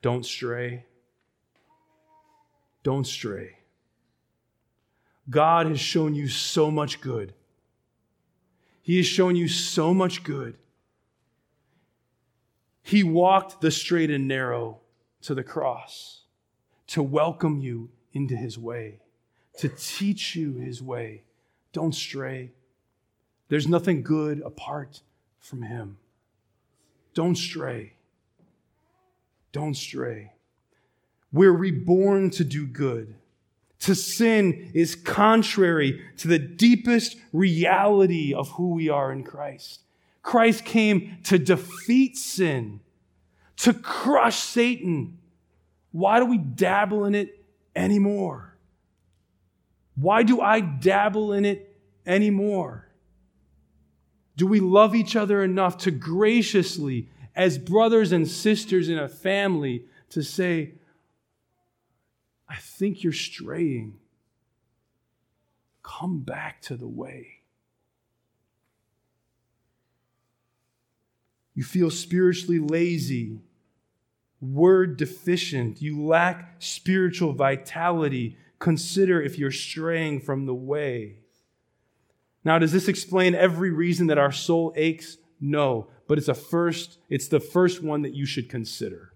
[0.00, 0.86] don't stray?
[2.82, 3.58] Don't stray.
[5.28, 7.34] God has shown you so much good.
[8.80, 10.56] He has shown you so much good.
[12.82, 14.80] He walked the straight and narrow
[15.24, 16.22] to the cross
[16.86, 19.00] to welcome you into his way,
[19.58, 21.22] to teach you his way.
[21.72, 22.52] Don't stray.
[23.48, 25.00] There's nothing good apart
[25.40, 25.98] from him.
[27.14, 27.94] Don't stray.
[29.52, 30.32] Don't stray.
[31.32, 33.14] We're reborn to do good.
[33.80, 39.80] To sin is contrary to the deepest reality of who we are in Christ.
[40.22, 42.80] Christ came to defeat sin
[43.58, 45.18] to crush Satan.
[45.92, 48.56] Why do we dabble in it anymore?
[49.94, 52.88] Why do I dabble in it anymore?
[54.36, 59.84] Do we love each other enough to graciously, as brothers and sisters in a family,
[60.10, 60.74] to say,
[62.48, 63.98] I think you're straying.
[65.82, 67.43] Come back to the way.
[71.54, 73.38] You feel spiritually lazy,
[74.40, 75.80] word deficient.
[75.80, 78.36] You lack spiritual vitality.
[78.58, 81.18] Consider if you're straying from the way.
[82.44, 85.16] Now, does this explain every reason that our soul aches?
[85.40, 89.12] No, but it's a first, it's the first one that you should consider.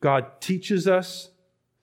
[0.00, 1.30] God teaches us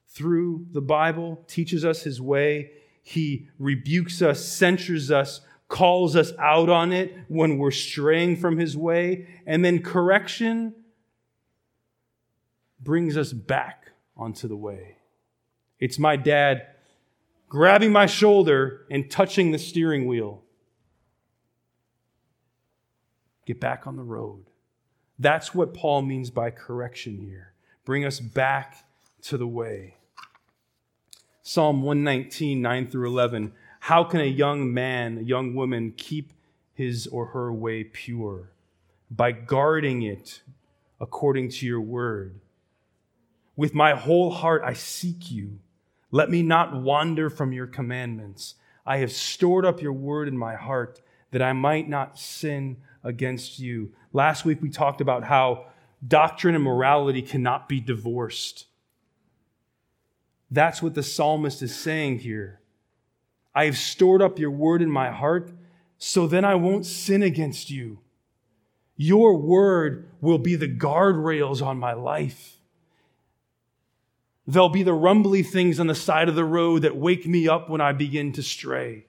[0.08, 2.72] through the Bible, teaches us his way,
[3.02, 8.78] he rebukes us, censures us, calls us out on it when we're straying from His
[8.78, 9.28] way.
[9.46, 10.76] And then correction
[12.80, 14.98] brings us back onto the way.
[15.80, 16.68] It's my dad
[17.50, 20.44] grabbing my shoulder and touching the steering wheel.
[23.46, 24.46] Get back on the road.
[25.18, 27.54] That's what Paul means by correction here.
[27.86, 28.86] Bring us back
[29.24, 29.98] to the way.
[31.54, 33.52] Psalm 119, 9 through 11.
[33.82, 36.32] How can a young man, a young woman keep
[36.74, 38.52] his or her way pure?
[39.10, 40.44] By guarding it
[41.02, 42.40] according to your word.
[43.58, 45.60] With my whole heart I seek you.
[46.10, 48.56] Let me not wander from your commandments.
[48.86, 53.60] I have stored up your word in my heart that I might not sin against
[53.60, 53.92] you.
[54.14, 55.66] Last week we talked about how
[56.08, 58.68] doctrine and morality cannot be divorced.
[60.52, 62.60] That's what the psalmist is saying here.
[63.56, 65.52] I have stored up your word in my heart,
[65.98, 68.00] so then I won't sin against you.
[68.98, 72.58] Your word will be the guardrails on my life.
[74.46, 77.70] There'll be the rumbly things on the side of the road that wake me up
[77.70, 79.06] when I begin to stray.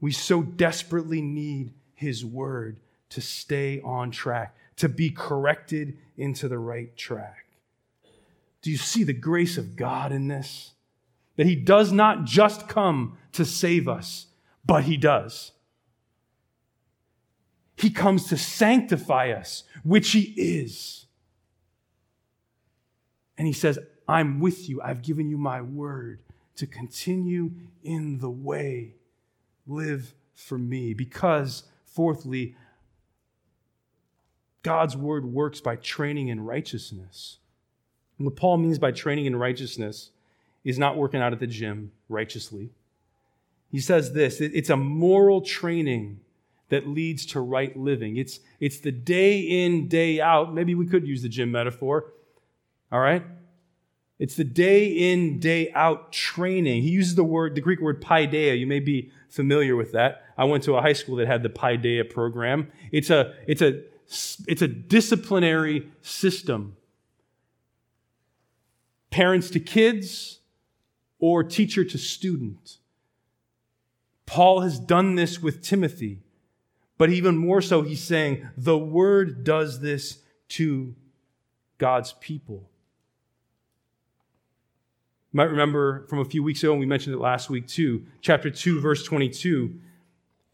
[0.00, 2.76] We so desperately need His word
[3.10, 7.47] to stay on track, to be corrected into the right track.
[8.62, 10.72] Do you see the grace of God in this?
[11.36, 14.26] That He does not just come to save us,
[14.64, 15.52] but He does.
[17.76, 21.06] He comes to sanctify us, which He is.
[23.36, 23.78] And He says,
[24.08, 24.82] I'm with you.
[24.82, 26.20] I've given you my word
[26.56, 27.52] to continue
[27.84, 28.94] in the way.
[29.66, 30.92] Live for me.
[30.92, 31.62] Because
[31.98, 32.54] Fourthly,
[34.62, 37.38] God's word works by training in righteousness.
[38.18, 40.10] And what Paul means by training in righteousness
[40.64, 42.70] is not working out at the gym righteously.
[43.70, 46.20] He says this it's a moral training
[46.68, 48.16] that leads to right living.
[48.16, 50.52] It's, it's the day in, day out.
[50.52, 52.12] Maybe we could use the gym metaphor.
[52.92, 53.24] All right?
[54.18, 56.82] It's the day in, day out training.
[56.82, 58.58] He uses the word, the Greek word paideia.
[58.58, 60.24] You may be familiar with that.
[60.36, 62.70] I went to a high school that had the paideia program.
[62.90, 63.82] It's a, it's a,
[64.46, 66.76] it's a disciplinary system.
[69.10, 70.40] Parents to kids
[71.18, 72.78] or teacher to student.
[74.26, 76.20] Paul has done this with Timothy,
[76.98, 80.18] but even more so, he's saying the word does this
[80.50, 80.94] to
[81.78, 82.68] God's people.
[85.32, 88.04] You might remember from a few weeks ago, and we mentioned it last week too,
[88.20, 89.78] chapter 2, verse 22.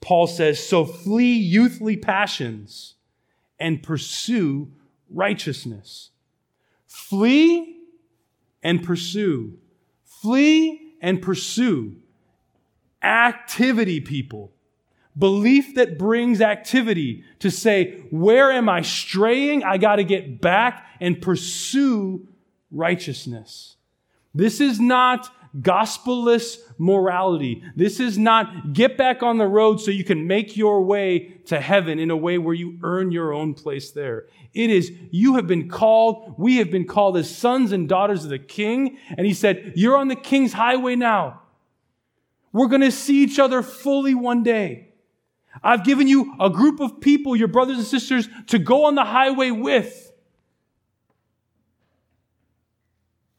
[0.01, 2.95] Paul says, So flee youthly passions
[3.59, 4.71] and pursue
[5.09, 6.11] righteousness.
[6.87, 7.74] Flee
[8.65, 9.59] and pursue.
[10.05, 11.97] Flee and pursue.
[13.03, 14.53] Activity, people.
[15.17, 19.63] Belief that brings activity to say, Where am I straying?
[19.63, 22.27] I got to get back and pursue
[22.73, 23.77] righteousness.
[24.35, 25.29] This is not
[25.61, 27.63] gospelless morality.
[27.77, 31.61] This is not get back on the road so you can make your way to
[31.61, 34.27] heaven in a way where you earn your own place there.
[34.53, 38.31] It is, you have been called, we have been called as sons and daughters of
[38.31, 38.99] the king.
[39.17, 41.43] And he said, You're on the king's highway now.
[42.53, 44.93] We're going to see each other fully one day.
[45.63, 49.05] I've given you a group of people, your brothers and sisters, to go on the
[49.05, 50.13] highway with.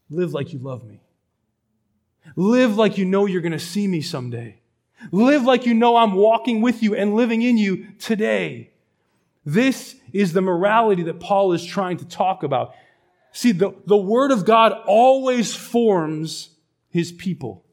[0.08, 1.00] Live like you love me.
[2.34, 4.58] Live like you know you're going to see me someday.
[5.12, 8.70] Live like you know I'm walking with you and living in you today.
[9.44, 12.74] This is the morality that Paul is trying to talk about.
[13.32, 16.50] See, the, the Word of God always forms
[16.88, 17.64] His people.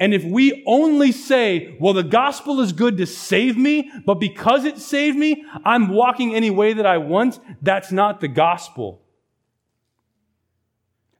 [0.00, 4.64] And if we only say, well, the gospel is good to save me, but because
[4.64, 9.02] it saved me, I'm walking any way that I want, that's not the gospel.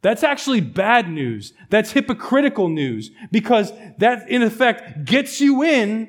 [0.00, 1.52] That's actually bad news.
[1.70, 6.08] That's hypocritical news because that, in effect, gets you in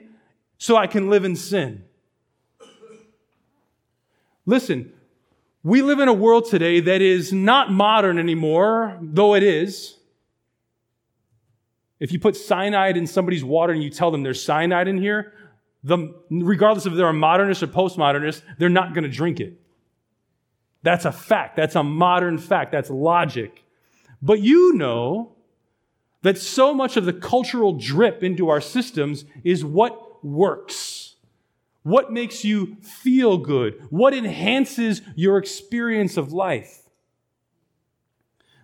[0.58, 1.84] so I can live in sin.
[4.46, 4.94] Listen,
[5.64, 9.98] we live in a world today that is not modern anymore, though it is.
[12.00, 15.34] If you put cyanide in somebody's water and you tell them there's cyanide in here,
[15.84, 19.60] the, regardless if they're a modernist or postmodernist, they're not going to drink it.
[20.84, 21.58] That's a fact.
[21.58, 22.72] That's a modern fact.
[22.72, 23.64] That's logic.
[24.22, 25.36] But you know
[26.22, 31.16] that so much of the cultural drip into our systems is what works.
[31.84, 33.82] What makes you feel good?
[33.90, 36.84] What enhances your experience of life?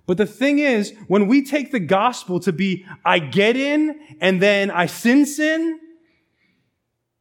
[0.05, 4.41] But the thing is, when we take the gospel to be, I get in and
[4.41, 5.79] then I sin sin,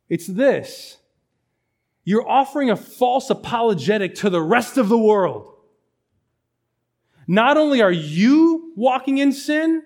[0.08, 0.98] it's this.
[2.04, 5.53] You're offering a false apologetic to the rest of the world.
[7.26, 9.82] Not only are you walking in sin,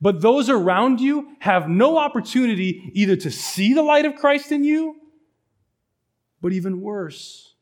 [0.00, 4.64] but those around you have no opportunity either to see the light of Christ in
[4.64, 4.96] you,
[6.40, 7.54] but even worse,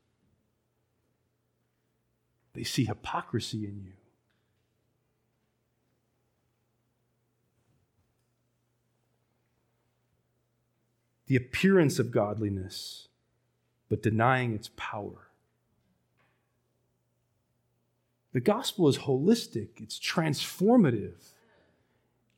[2.54, 3.92] they see hypocrisy in you.
[11.26, 13.08] The appearance of godliness,
[13.88, 15.27] but denying its power.
[18.32, 21.16] The gospel is holistic, it's transformative,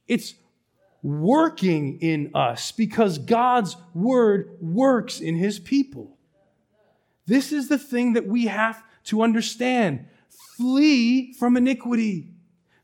[0.06, 0.34] it's
[1.02, 6.16] working in us because God's word works in his people.
[7.26, 10.06] This is the thing that we have to understand.
[10.56, 12.34] Flee from iniquity,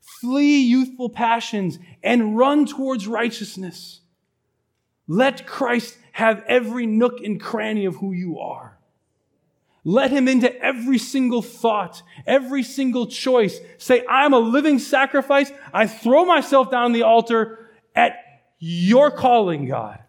[0.01, 4.01] flee youthful passions, and run towards righteousness.
[5.07, 8.76] Let Christ have every nook and cranny of who you are.
[9.87, 13.57] Let him into every single thought, every single choice.
[13.77, 15.49] Say, I'm a living sacrifice.
[15.73, 18.17] I throw myself down the altar at
[18.59, 20.03] your calling, God.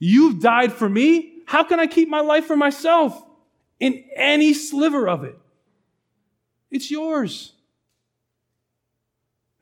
[0.00, 1.44] You've died for me.
[1.46, 3.24] How can I keep my life for myself
[3.78, 5.38] in any sliver of it?
[6.68, 7.52] It's yours.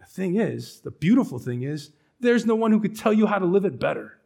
[0.01, 3.39] The thing is, the beautiful thing is, there's no one who could tell you how
[3.39, 4.17] to live it better.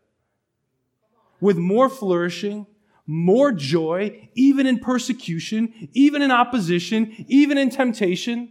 [1.41, 2.69] With more flourishing,
[3.07, 8.51] more joy, even in persecution, even in opposition, even in temptation.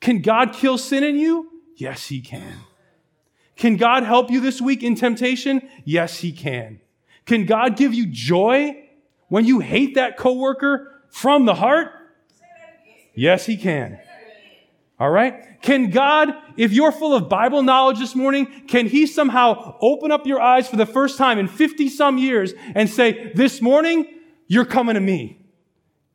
[0.00, 1.50] Can God kill sin in you?
[1.76, 2.58] Yes, He can.
[3.56, 5.68] Can God help you this week in temptation?
[5.84, 6.80] Yes, He can.
[7.26, 8.88] Can God give you joy
[9.28, 11.92] when you hate that coworker from the heart?
[13.14, 13.98] Yes, He can.
[15.00, 15.60] All right?
[15.62, 16.28] Can God,
[16.58, 20.68] if you're full of Bible knowledge this morning, can He somehow open up your eyes
[20.68, 24.06] for the first time in 50 some years and say, This morning,
[24.46, 25.40] you're coming to me?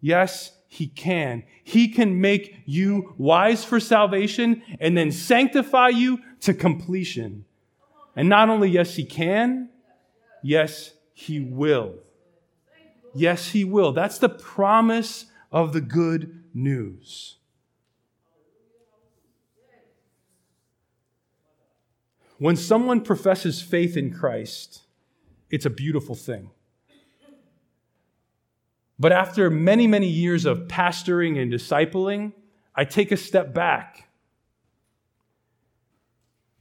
[0.01, 1.43] Yes, He can.
[1.63, 7.45] He can make you wise for salvation and then sanctify you to completion.
[8.15, 9.69] And not only, yes, He can,
[10.43, 11.95] yes, He will.
[13.15, 13.93] Yes, He will.
[13.93, 17.37] That's the promise of the good news.
[22.37, 24.81] When someone professes faith in Christ,
[25.49, 26.51] it's a beautiful thing.
[28.97, 32.33] But after many, many years of pastoring and discipling,
[32.75, 34.09] I take a step back.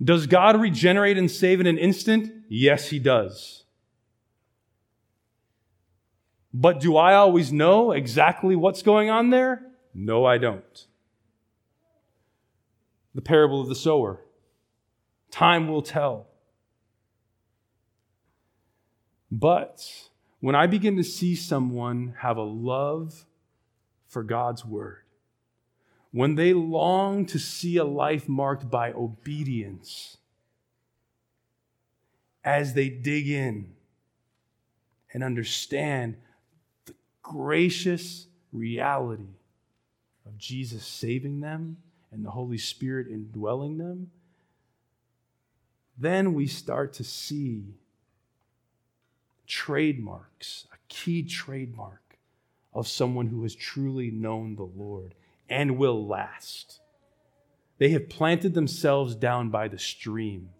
[0.02, 2.32] Does God regenerate and save in an instant?
[2.48, 3.64] Yes, He does.
[6.52, 9.62] But do I always know exactly what's going on there?
[9.92, 10.86] No, I don't.
[13.14, 14.23] The parable of the sower.
[15.34, 16.28] Time will tell.
[19.32, 19.84] But
[20.38, 23.26] when I begin to see someone have a love
[24.06, 25.02] for God's word,
[26.12, 30.18] when they long to see a life marked by obedience,
[32.44, 33.72] as they dig in
[35.12, 36.16] and understand
[36.86, 39.34] the gracious reality
[40.24, 41.78] of Jesus saving them
[42.12, 44.12] and the Holy Spirit indwelling them,
[45.98, 47.74] then we start to see
[49.46, 52.18] trademarks, a key trademark
[52.72, 55.14] of someone who has truly known the Lord
[55.48, 56.80] and will last.
[57.78, 60.50] They have planted themselves down by the stream.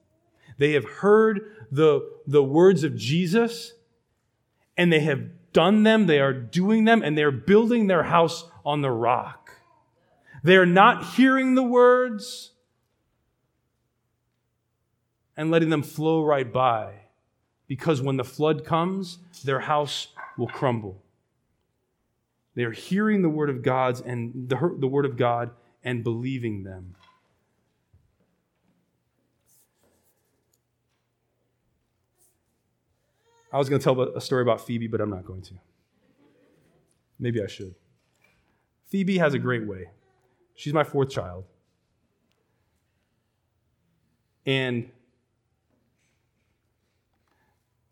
[0.59, 3.73] They have heard the, the words of Jesus
[4.77, 8.81] and they have done them, they are doing them, and they're building their house on
[8.83, 9.53] the rock.
[10.43, 12.51] They are not hearing the words,
[15.37, 16.93] and letting them flow right by.
[17.67, 21.03] Because when the flood comes, their house will crumble.
[22.55, 25.51] They are hearing the word of God's and the, the word of God
[25.83, 26.95] and believing them.
[33.53, 35.55] I was going to tell a story about Phoebe, but I'm not going to.
[37.21, 37.75] Maybe I should.
[38.87, 39.91] Phoebe has a great way.
[40.57, 41.45] She's my fourth child.
[44.45, 44.91] And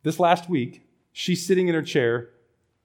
[0.02, 2.30] this last week, she's sitting in her chair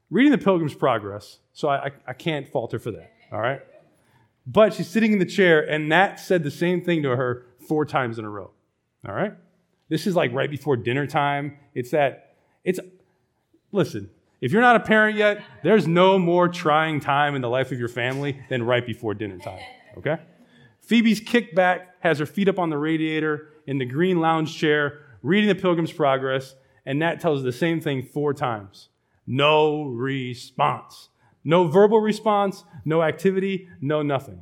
[0.09, 3.61] reading the Pilgrim's Progress, so I, I, I can't fault her for that, all right?
[4.45, 7.86] But she's sitting in the chair, and Nat said the same thing to her four
[7.86, 8.51] times in a row,
[9.07, 9.34] all right?
[9.89, 11.57] This is like right before dinner time.
[11.74, 12.80] It's that, it's,
[13.72, 14.09] listen,
[14.39, 17.80] if you're not a parent yet, there's no more trying time in the life of
[17.80, 19.61] your family than right before dinner time,
[19.97, 20.18] okay?
[20.82, 24.99] Phoebe's kicked back, has her feet up on the radiator in the green lounge chair,
[25.22, 26.55] reading the Pilgrim's Progress,
[26.88, 28.88] and Nat tells the same thing four times.
[29.28, 31.10] No response.
[31.44, 34.42] No verbal response, no activity, no nothing.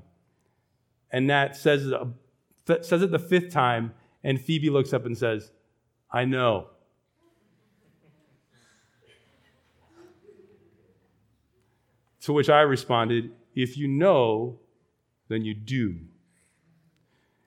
[1.11, 2.05] And Nat says it, uh,
[2.83, 3.93] says it the fifth time,
[4.23, 5.51] and Phoebe looks up and says,
[6.11, 6.67] I know.
[12.21, 14.59] To which I responded, If you know,
[15.29, 15.97] then you do.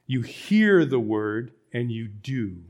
[0.09, 2.62] You hear the word and you do.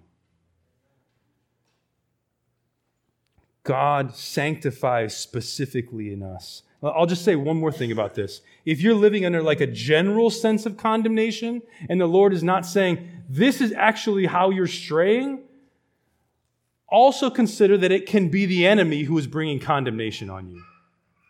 [3.69, 6.62] God sanctifies specifically in us.
[6.83, 8.41] I'll just say one more thing about this.
[8.64, 12.64] If you're living under like a general sense of condemnation and the Lord is not
[12.64, 15.41] saying, this is actually how you're straying,
[16.89, 20.62] also consider that it can be the enemy who is bringing condemnation on you.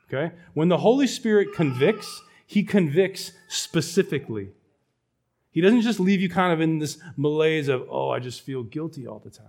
[0.06, 0.32] Okay?
[0.54, 4.50] When the Holy Spirit convicts, he convicts specifically.
[5.50, 8.62] He doesn't just leave you kind of in this malaise of, oh, I just feel
[8.62, 9.46] guilty all the time.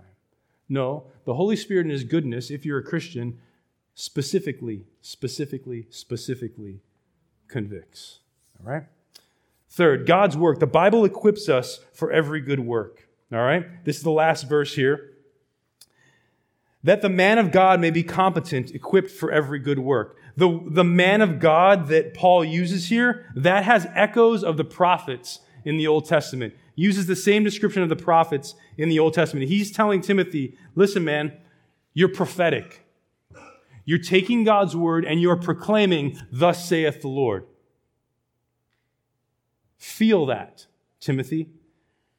[0.70, 3.38] No, the Holy Spirit in His goodness, if you're a Christian,
[3.94, 6.80] specifically, specifically, specifically
[7.48, 8.20] convicts.
[8.58, 8.84] All right?
[9.68, 10.60] Third, God's work.
[10.60, 13.08] The Bible equips us for every good work.
[13.32, 13.84] All right?
[13.84, 15.10] This is the last verse here.
[16.82, 20.16] That the man of God may be competent, equipped for every good work.
[20.36, 25.40] The, the man of God that Paul uses here, that has echoes of the prophets
[25.64, 29.48] in the Old Testament uses the same description of the prophets in the Old Testament.
[29.48, 31.32] He's telling Timothy, listen, man,
[31.92, 32.86] you're prophetic.
[33.84, 37.46] You're taking God's word and you're proclaiming, Thus saith the Lord.
[39.76, 40.66] Feel that,
[41.00, 41.48] Timothy.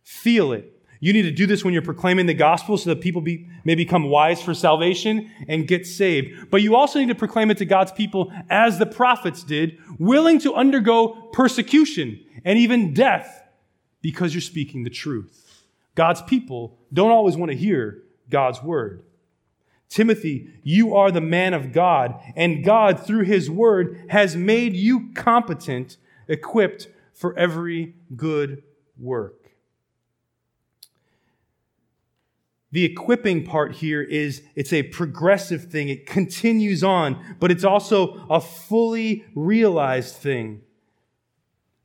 [0.03, 0.77] Feel it.
[0.99, 3.73] You need to do this when you're proclaiming the gospel so that people be, may
[3.73, 6.51] become wise for salvation and get saved.
[6.51, 10.37] But you also need to proclaim it to God's people as the prophets did, willing
[10.39, 13.40] to undergo persecution and even death
[14.01, 15.65] because you're speaking the truth.
[15.95, 19.03] God's people don't always want to hear God's word.
[19.89, 25.11] Timothy, you are the man of God, and God, through his word, has made you
[25.13, 25.97] competent,
[26.29, 28.63] equipped for every good
[28.97, 29.51] work.
[32.71, 35.89] The equipping part here is it's a progressive thing.
[35.89, 40.61] It continues on, but it's also a fully realized thing.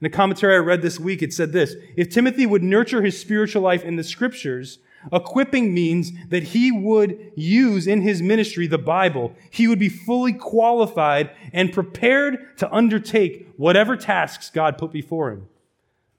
[0.01, 3.19] In a commentary I read this week, it said this If Timothy would nurture his
[3.19, 4.79] spiritual life in the scriptures,
[5.13, 9.35] equipping means that he would use in his ministry the Bible.
[9.51, 15.49] He would be fully qualified and prepared to undertake whatever tasks God put before him.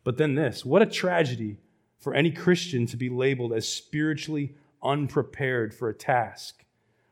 [0.04, 1.58] But then this what a tragedy
[2.00, 6.64] for any Christian to be labeled as spiritually unprepared for a task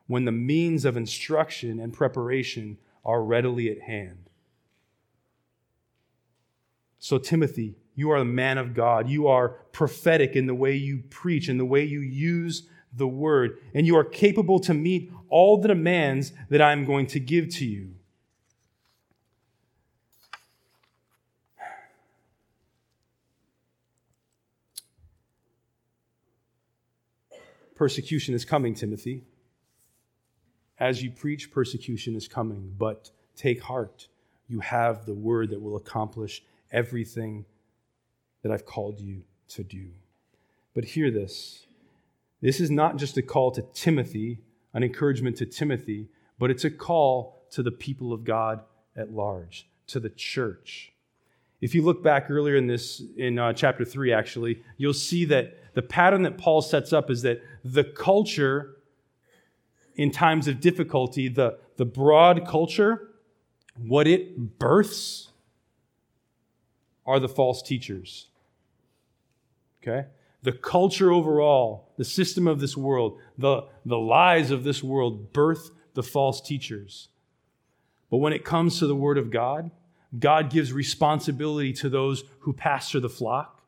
[0.06, 4.25] when the means of instruction and preparation are readily at hand.
[6.98, 9.08] So, Timothy, you are a man of God.
[9.08, 13.58] You are prophetic in the way you preach and the way you use the word,
[13.74, 17.66] and you are capable to meet all the demands that I'm going to give to
[17.66, 17.94] you.
[27.74, 29.22] Persecution is coming, Timothy.
[30.78, 34.08] As you preach, persecution is coming, but take heart.
[34.48, 37.44] You have the word that will accomplish everything
[38.42, 39.88] that I've called you to do.
[40.74, 41.66] But hear this
[42.42, 44.38] this is not just a call to Timothy,
[44.74, 46.08] an encouragement to Timothy,
[46.38, 48.60] but it's a call to the people of God
[48.94, 50.92] at large, to the church.
[51.60, 55.74] If you look back earlier in this, in uh, chapter 3, actually, you'll see that
[55.74, 58.76] the pattern that Paul sets up is that the culture
[59.94, 63.08] in times of difficulty, the, the broad culture,
[63.78, 65.25] what it births
[67.06, 68.28] are the false teachers.
[69.82, 70.08] Okay?
[70.42, 75.70] The culture overall, the system of this world, the, the lies of this world birth
[75.94, 77.08] the false teachers.
[78.10, 79.70] But when it comes to the Word of God,
[80.18, 83.62] God gives responsibility to those who pastor the flock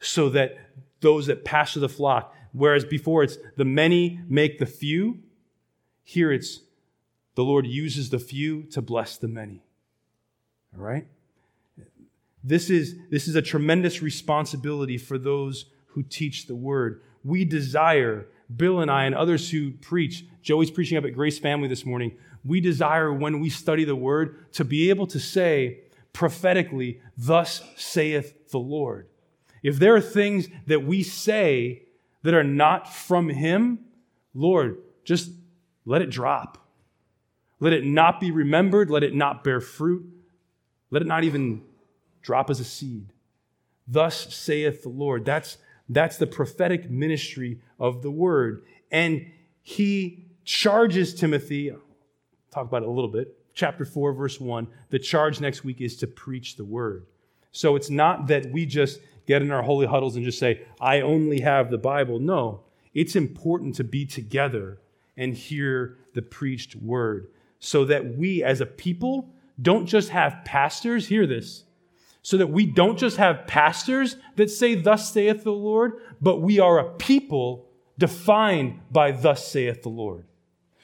[0.00, 0.56] so that
[1.00, 5.18] those that pastor the flock, whereas before it's the many make the few,
[6.02, 6.60] here it's
[7.34, 9.62] the Lord uses the few to bless the many.
[10.74, 11.06] All right?
[12.44, 17.00] This is, this is a tremendous responsibility for those who teach the word.
[17.24, 21.68] We desire, Bill and I and others who preach, Joey's preaching up at Grace Family
[21.68, 25.80] this morning, we desire when we study the word to be able to say
[26.12, 29.08] prophetically, Thus saith the Lord.
[29.62, 31.84] If there are things that we say
[32.22, 33.78] that are not from Him,
[34.34, 35.30] Lord, just
[35.86, 36.58] let it drop.
[37.60, 38.90] Let it not be remembered.
[38.90, 40.04] Let it not bear fruit.
[40.90, 41.62] Let it not even
[42.24, 43.12] drop as a seed.
[43.86, 45.24] Thus saith the Lord.
[45.24, 45.58] That's,
[45.88, 48.64] that's the prophetic ministry of the word.
[48.90, 49.30] And
[49.62, 51.78] he charges Timothy, I'll
[52.50, 54.66] talk about it a little bit, chapter 4, verse 1.
[54.88, 57.06] The charge next week is to preach the word.
[57.52, 61.02] So it's not that we just get in our holy huddles and just say, I
[61.02, 62.18] only have the Bible.
[62.18, 62.62] No,
[62.94, 64.80] it's important to be together
[65.16, 71.06] and hear the preached word so that we as a people don't just have pastors,
[71.06, 71.64] hear this,
[72.24, 76.58] so that we don't just have pastors that say, Thus saith the Lord, but we
[76.58, 77.68] are a people
[77.98, 80.24] defined by Thus saith the Lord.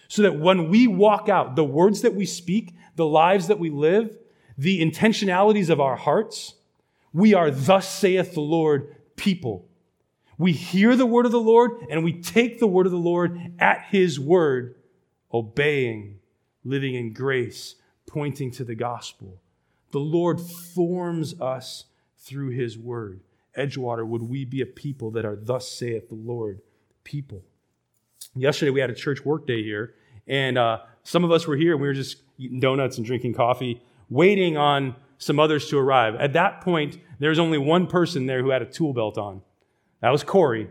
[0.07, 3.71] So that when we walk out, the words that we speak, the lives that we
[3.71, 4.19] live,
[4.59, 6.57] the intentionalities of our hearts,
[7.15, 9.67] we are, thus saith the Lord, people.
[10.37, 13.41] We hear the word of the Lord and we take the word of the Lord
[13.59, 14.75] at his word,
[15.33, 16.19] obeying,
[16.65, 17.77] living in grace,
[18.07, 19.41] pointing to the gospel.
[19.93, 21.87] The Lord forms us
[22.19, 23.21] through his word.
[23.59, 26.61] Edgewater, would we be a people that are, thus saith the Lord,
[27.03, 27.43] people?
[28.37, 29.95] Yesterday we had a church work day here,
[30.29, 33.35] and uh, some of us were here and we were just eating donuts and drinking
[33.35, 36.15] coffee, waiting on some others to arrive.
[36.15, 39.43] At that point, there was only one person there who had a tool belt on.
[40.01, 40.71] That was Corey.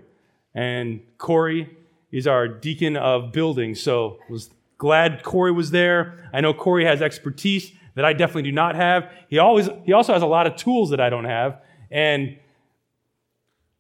[0.55, 1.77] And Corey
[2.11, 6.29] is our deacon of building, so was glad Corey was there.
[6.33, 9.11] I know Corey has expertise that I definitely do not have.
[9.27, 11.61] He always he also has a lot of tools that I don't have.
[11.91, 12.37] And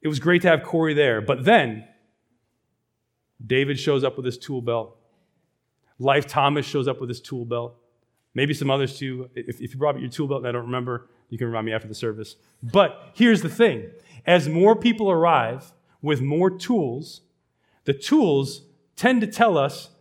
[0.01, 1.21] it was great to have Corey there.
[1.21, 1.87] But then
[3.45, 4.97] David shows up with his tool belt.
[5.99, 7.77] Life Thomas shows up with his tool belt.
[8.33, 9.29] Maybe some others too.
[9.35, 11.71] If, if you brought your tool belt and I don't remember, you can remind me
[11.71, 12.35] after the service.
[12.61, 13.89] But here's the thing
[14.25, 17.21] as more people arrive with more tools,
[17.85, 18.63] the tools
[18.97, 19.91] tend to tell us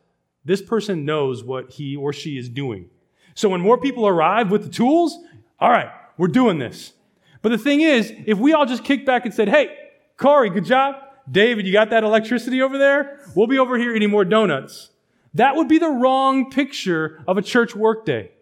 [0.44, 2.90] this person knows what he or she is doing.
[3.38, 5.16] So when more people arrive with the tools,
[5.60, 6.92] all right, we're doing this.
[7.40, 9.78] But the thing is, if we all just kicked back and said, hey,
[10.16, 10.96] Corey, good job.
[11.30, 13.20] David, you got that electricity over there?
[13.36, 14.90] We'll be over here eating more donuts.
[15.34, 18.32] That would be the wrong picture of a church workday.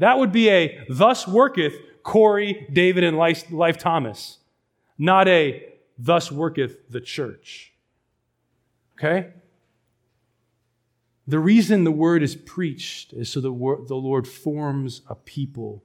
[0.00, 4.38] That would be a thus worketh Corey, David, and Life, Life Thomas,
[4.98, 7.74] not a thus worketh the church.
[8.98, 9.34] Okay?
[11.26, 15.82] The reason the word is preached is so the, the Lord forms a people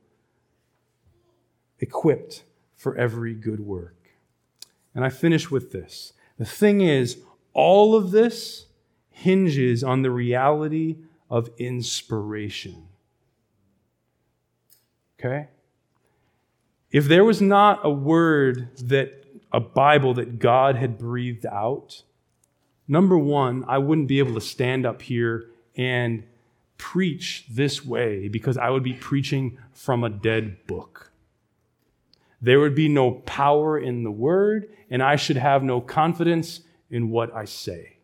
[1.80, 2.44] equipped
[2.76, 3.96] for every good work.
[4.94, 6.14] And I finish with this.
[6.38, 7.18] The thing is,
[7.54, 8.66] all of this
[9.12, 10.98] hinges on the reality
[11.30, 12.88] of inspiration.
[15.20, 15.48] Okay?
[16.92, 22.04] If there was not a word that, a Bible that God had breathed out,
[22.90, 25.46] number one, I wouldn't be able to stand up here
[25.78, 26.24] and
[26.78, 31.12] preach this way because I would be preaching from a dead book.
[32.42, 37.10] There would be no power in the word, and I should have no confidence in
[37.10, 37.98] what I say.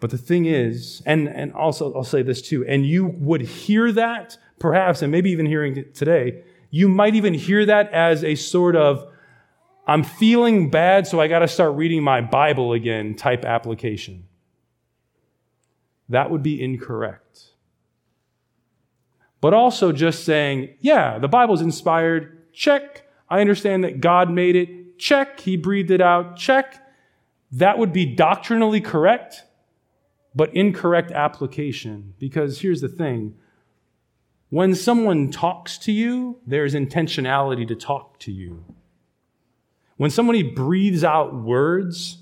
[0.00, 3.92] But the thing is, and, and also I'll say this too, and you would hear
[3.92, 8.34] that, perhaps, and maybe even hearing it today, you might even hear that as a
[8.34, 9.09] sort of,
[9.86, 14.24] I'm feeling bad, so I got to start reading my Bible again type application.
[16.08, 17.50] That would be incorrect.
[19.40, 23.06] But also just saying, yeah, the Bible's inspired, check.
[23.28, 25.40] I understand that God made it, check.
[25.40, 26.86] He breathed it out, check.
[27.52, 29.44] That would be doctrinally correct
[30.34, 32.14] but incorrect application.
[32.18, 33.34] Because here's the thing
[34.48, 38.64] when someone talks to you, there's intentionality to talk to you.
[40.00, 42.16] When somebody breathes out words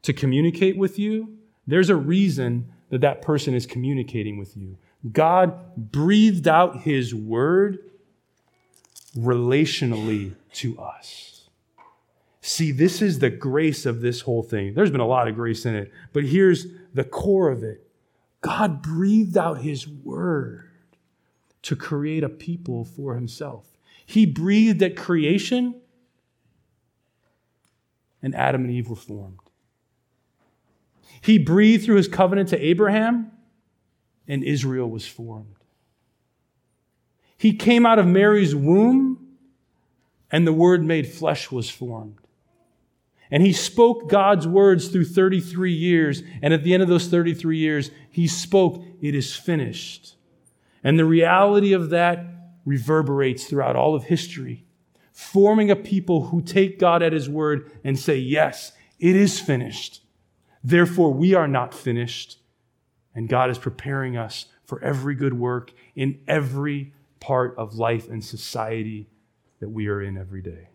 [0.00, 1.36] to communicate with you,
[1.66, 4.78] there's a reason that that person is communicating with you.
[5.12, 7.80] God breathed out his word
[9.14, 11.50] relationally to us.
[12.40, 14.72] See, this is the grace of this whole thing.
[14.72, 17.86] There's been a lot of grace in it, but here's the core of it.
[18.40, 20.70] God breathed out his word
[21.60, 23.66] to create a people for himself.
[24.06, 25.74] He breathed at creation,
[28.22, 29.38] and Adam and Eve were formed.
[31.20, 33.30] He breathed through his covenant to Abraham,
[34.26, 35.56] and Israel was formed.
[37.36, 39.36] He came out of Mary's womb,
[40.30, 42.18] and the Word made flesh was formed.
[43.32, 46.22] And he spoke God's words through 33 years.
[46.42, 50.16] And at the end of those 33 years, he spoke, It is finished.
[50.84, 52.26] And the reality of that
[52.66, 54.66] reverberates throughout all of history,
[55.12, 60.02] forming a people who take God at his word and say, Yes, it is finished.
[60.64, 62.38] Therefore, we are not finished.
[63.14, 68.24] And God is preparing us for every good work in every part of life and
[68.24, 69.06] society
[69.60, 70.68] that we are in every day.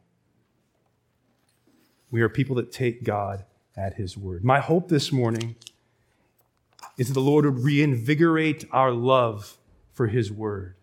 [2.12, 3.44] We are people that take God
[3.76, 4.44] at His word.
[4.44, 5.56] My hope this morning
[6.98, 9.58] is that the Lord would reinvigorate our love
[9.94, 10.77] for His word.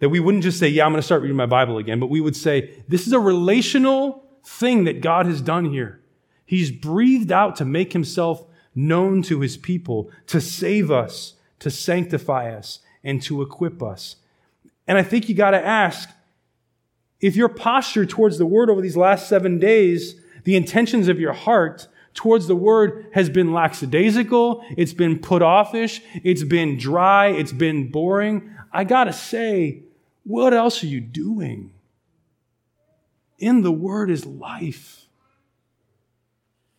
[0.00, 2.10] That we wouldn't just say, Yeah, I'm going to start reading my Bible again, but
[2.10, 6.00] we would say, This is a relational thing that God has done here.
[6.44, 8.44] He's breathed out to make Himself
[8.74, 14.16] known to His people, to save us, to sanctify us, and to equip us.
[14.86, 16.10] And I think you got to ask
[17.20, 21.32] if your posture towards the word over these last seven days the intentions of your
[21.32, 27.52] heart towards the word has been lackadaisical, it's been put offish, it's been dry, it's
[27.52, 28.54] been boring.
[28.72, 29.82] I gotta say,
[30.26, 31.72] what else are you doing?
[33.38, 35.06] In the word is life.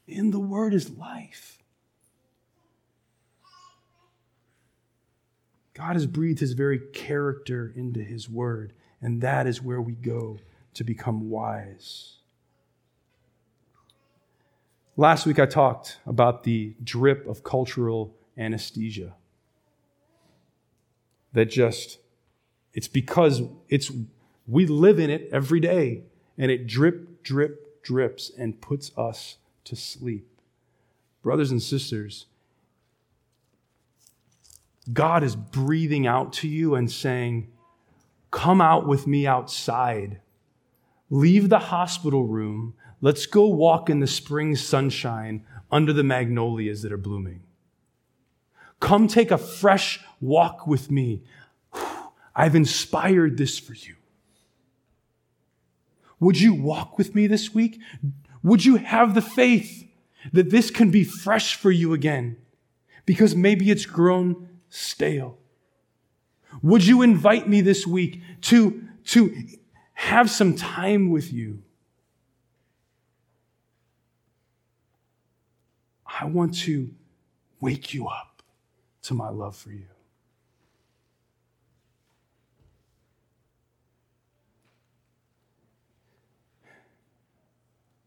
[0.06, 1.64] In the word is life.
[5.74, 10.40] God has breathed his very character into his word, and that is where we go
[10.74, 12.16] to become wise.
[14.98, 19.14] Last week I talked about the drip of cultural anesthesia.
[21.32, 22.00] That just,
[22.78, 23.92] it's because it's,
[24.48, 26.04] we live in it every day
[26.38, 30.26] and it drip, drip, drips and puts us to sleep.
[31.22, 32.28] Brothers and sisters,
[34.94, 37.50] God is breathing out to you and saying,
[38.32, 40.22] Come out with me outside.
[41.10, 46.92] Leave the hospital room Let's go walk in the spring sunshine under the magnolias that
[46.92, 47.44] are blooming.
[48.80, 51.24] Come take a fresh walk with me.
[52.38, 53.96] I've inspired this for you.
[56.20, 57.82] Would you walk with me this week?
[58.44, 59.90] Would you have the faith
[60.32, 62.38] that this can be fresh for you again?
[63.06, 65.40] Because maybe it's grown stale.
[66.62, 69.36] Would you invite me this week to, to
[69.94, 71.64] have some time with you?
[76.20, 76.90] I want to
[77.60, 78.42] wake you up
[79.04, 79.86] to my love for you.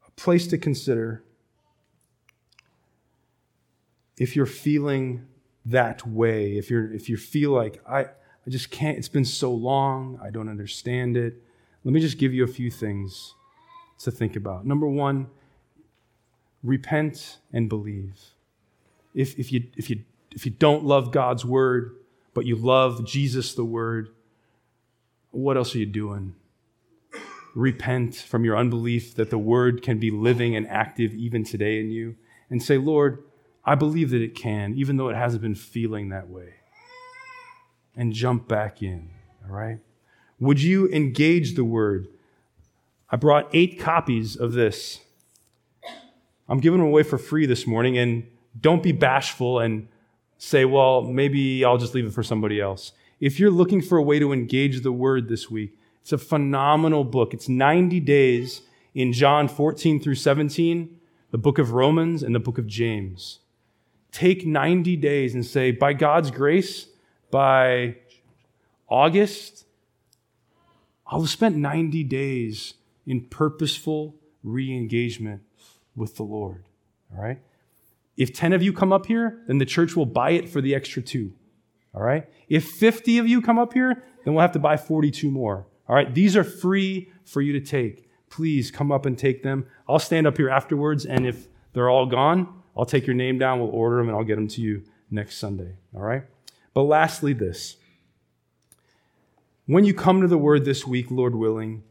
[0.07, 1.25] A place to consider
[4.19, 5.27] if you're feeling
[5.65, 9.53] that way, if you're if you feel like I I just can't it's been so
[9.53, 11.43] long, I don't understand it.
[11.85, 13.35] Let me just give you a few things
[14.01, 14.67] to think about.
[14.67, 15.27] Number 1,
[16.63, 18.19] repent and believe.
[19.15, 21.97] If if you if you if you don't love God's word,
[22.35, 24.11] but you love Jesus the word,
[25.31, 26.35] what else are you doing?
[27.55, 31.91] Repent from your unbelief that the word can be living and active even today in
[31.91, 32.17] you
[32.49, 33.25] and say, Lord,
[33.65, 36.55] I believe that it can, even though it hasn't been feeling that way.
[37.97, 39.11] And jump back in,
[39.45, 39.79] all right?
[40.39, 42.09] Would you engage the word?
[43.11, 45.01] I brought eight copies of this.
[46.49, 48.27] I'm giving them away for free this morning, and
[48.59, 49.89] don't be bashful and
[50.39, 52.93] say, well, maybe I'll just leave it for somebody else.
[53.21, 57.05] If you're looking for a way to engage the word this week, it's a phenomenal
[57.05, 57.35] book.
[57.35, 58.63] It's 90 days
[58.95, 60.99] in John 14 through 17,
[61.31, 63.41] the book of Romans, and the book of James
[64.13, 66.87] take 90 days and say, by God's grace,
[67.31, 67.97] by
[68.89, 69.67] August,
[71.07, 72.75] I'll have spent 90 days
[73.07, 75.43] in purposeful re engagement
[75.95, 76.65] with the Lord.
[77.15, 77.41] All right?
[78.17, 80.75] If 10 of you come up here, then the church will buy it for the
[80.75, 81.33] extra two.
[81.95, 82.29] All right?
[82.49, 85.67] If 50 of you come up here, then we'll have to buy 42 more.
[85.91, 86.15] All right?
[86.15, 88.09] These are free for you to take.
[88.29, 89.67] Please come up and take them.
[89.89, 93.59] I'll stand up here afterwards, and if they're all gone, I'll take your name down,
[93.59, 95.75] we'll order them, and I'll get them to you next Sunday.
[95.93, 96.23] All right?
[96.75, 97.77] But lastly, this.
[99.67, 101.83] When you come to the word this week, Lord willing,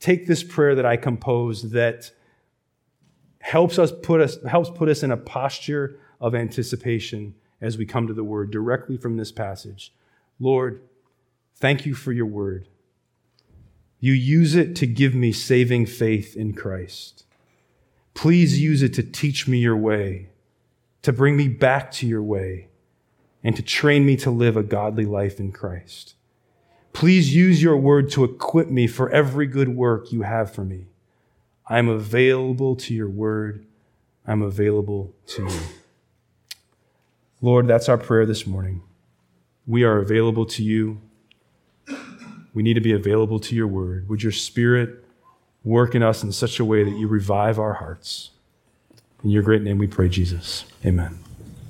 [0.00, 2.10] take this prayer that I composed that
[3.38, 8.08] helps us put us helps put us in a posture of anticipation as we come
[8.08, 9.94] to the word directly from this passage.
[10.40, 10.82] Lord,
[11.60, 12.68] thank you for your word.
[14.00, 17.24] You use it to give me saving faith in Christ.
[18.14, 20.30] Please use it to teach me your way,
[21.02, 22.68] to bring me back to your way,
[23.44, 26.14] and to train me to live a godly life in Christ.
[26.92, 30.86] Please use your word to equip me for every good work you have for me.
[31.68, 33.64] I'm available to your word.
[34.26, 35.60] I'm available to you.
[37.40, 38.82] Lord, that's our prayer this morning.
[39.66, 41.00] We are available to you.
[42.54, 44.08] We need to be available to your word.
[44.08, 45.04] Would your spirit
[45.64, 48.30] work in us in such a way that you revive our hearts.
[49.22, 50.64] In your great name we pray, Jesus.
[50.84, 51.18] Amen.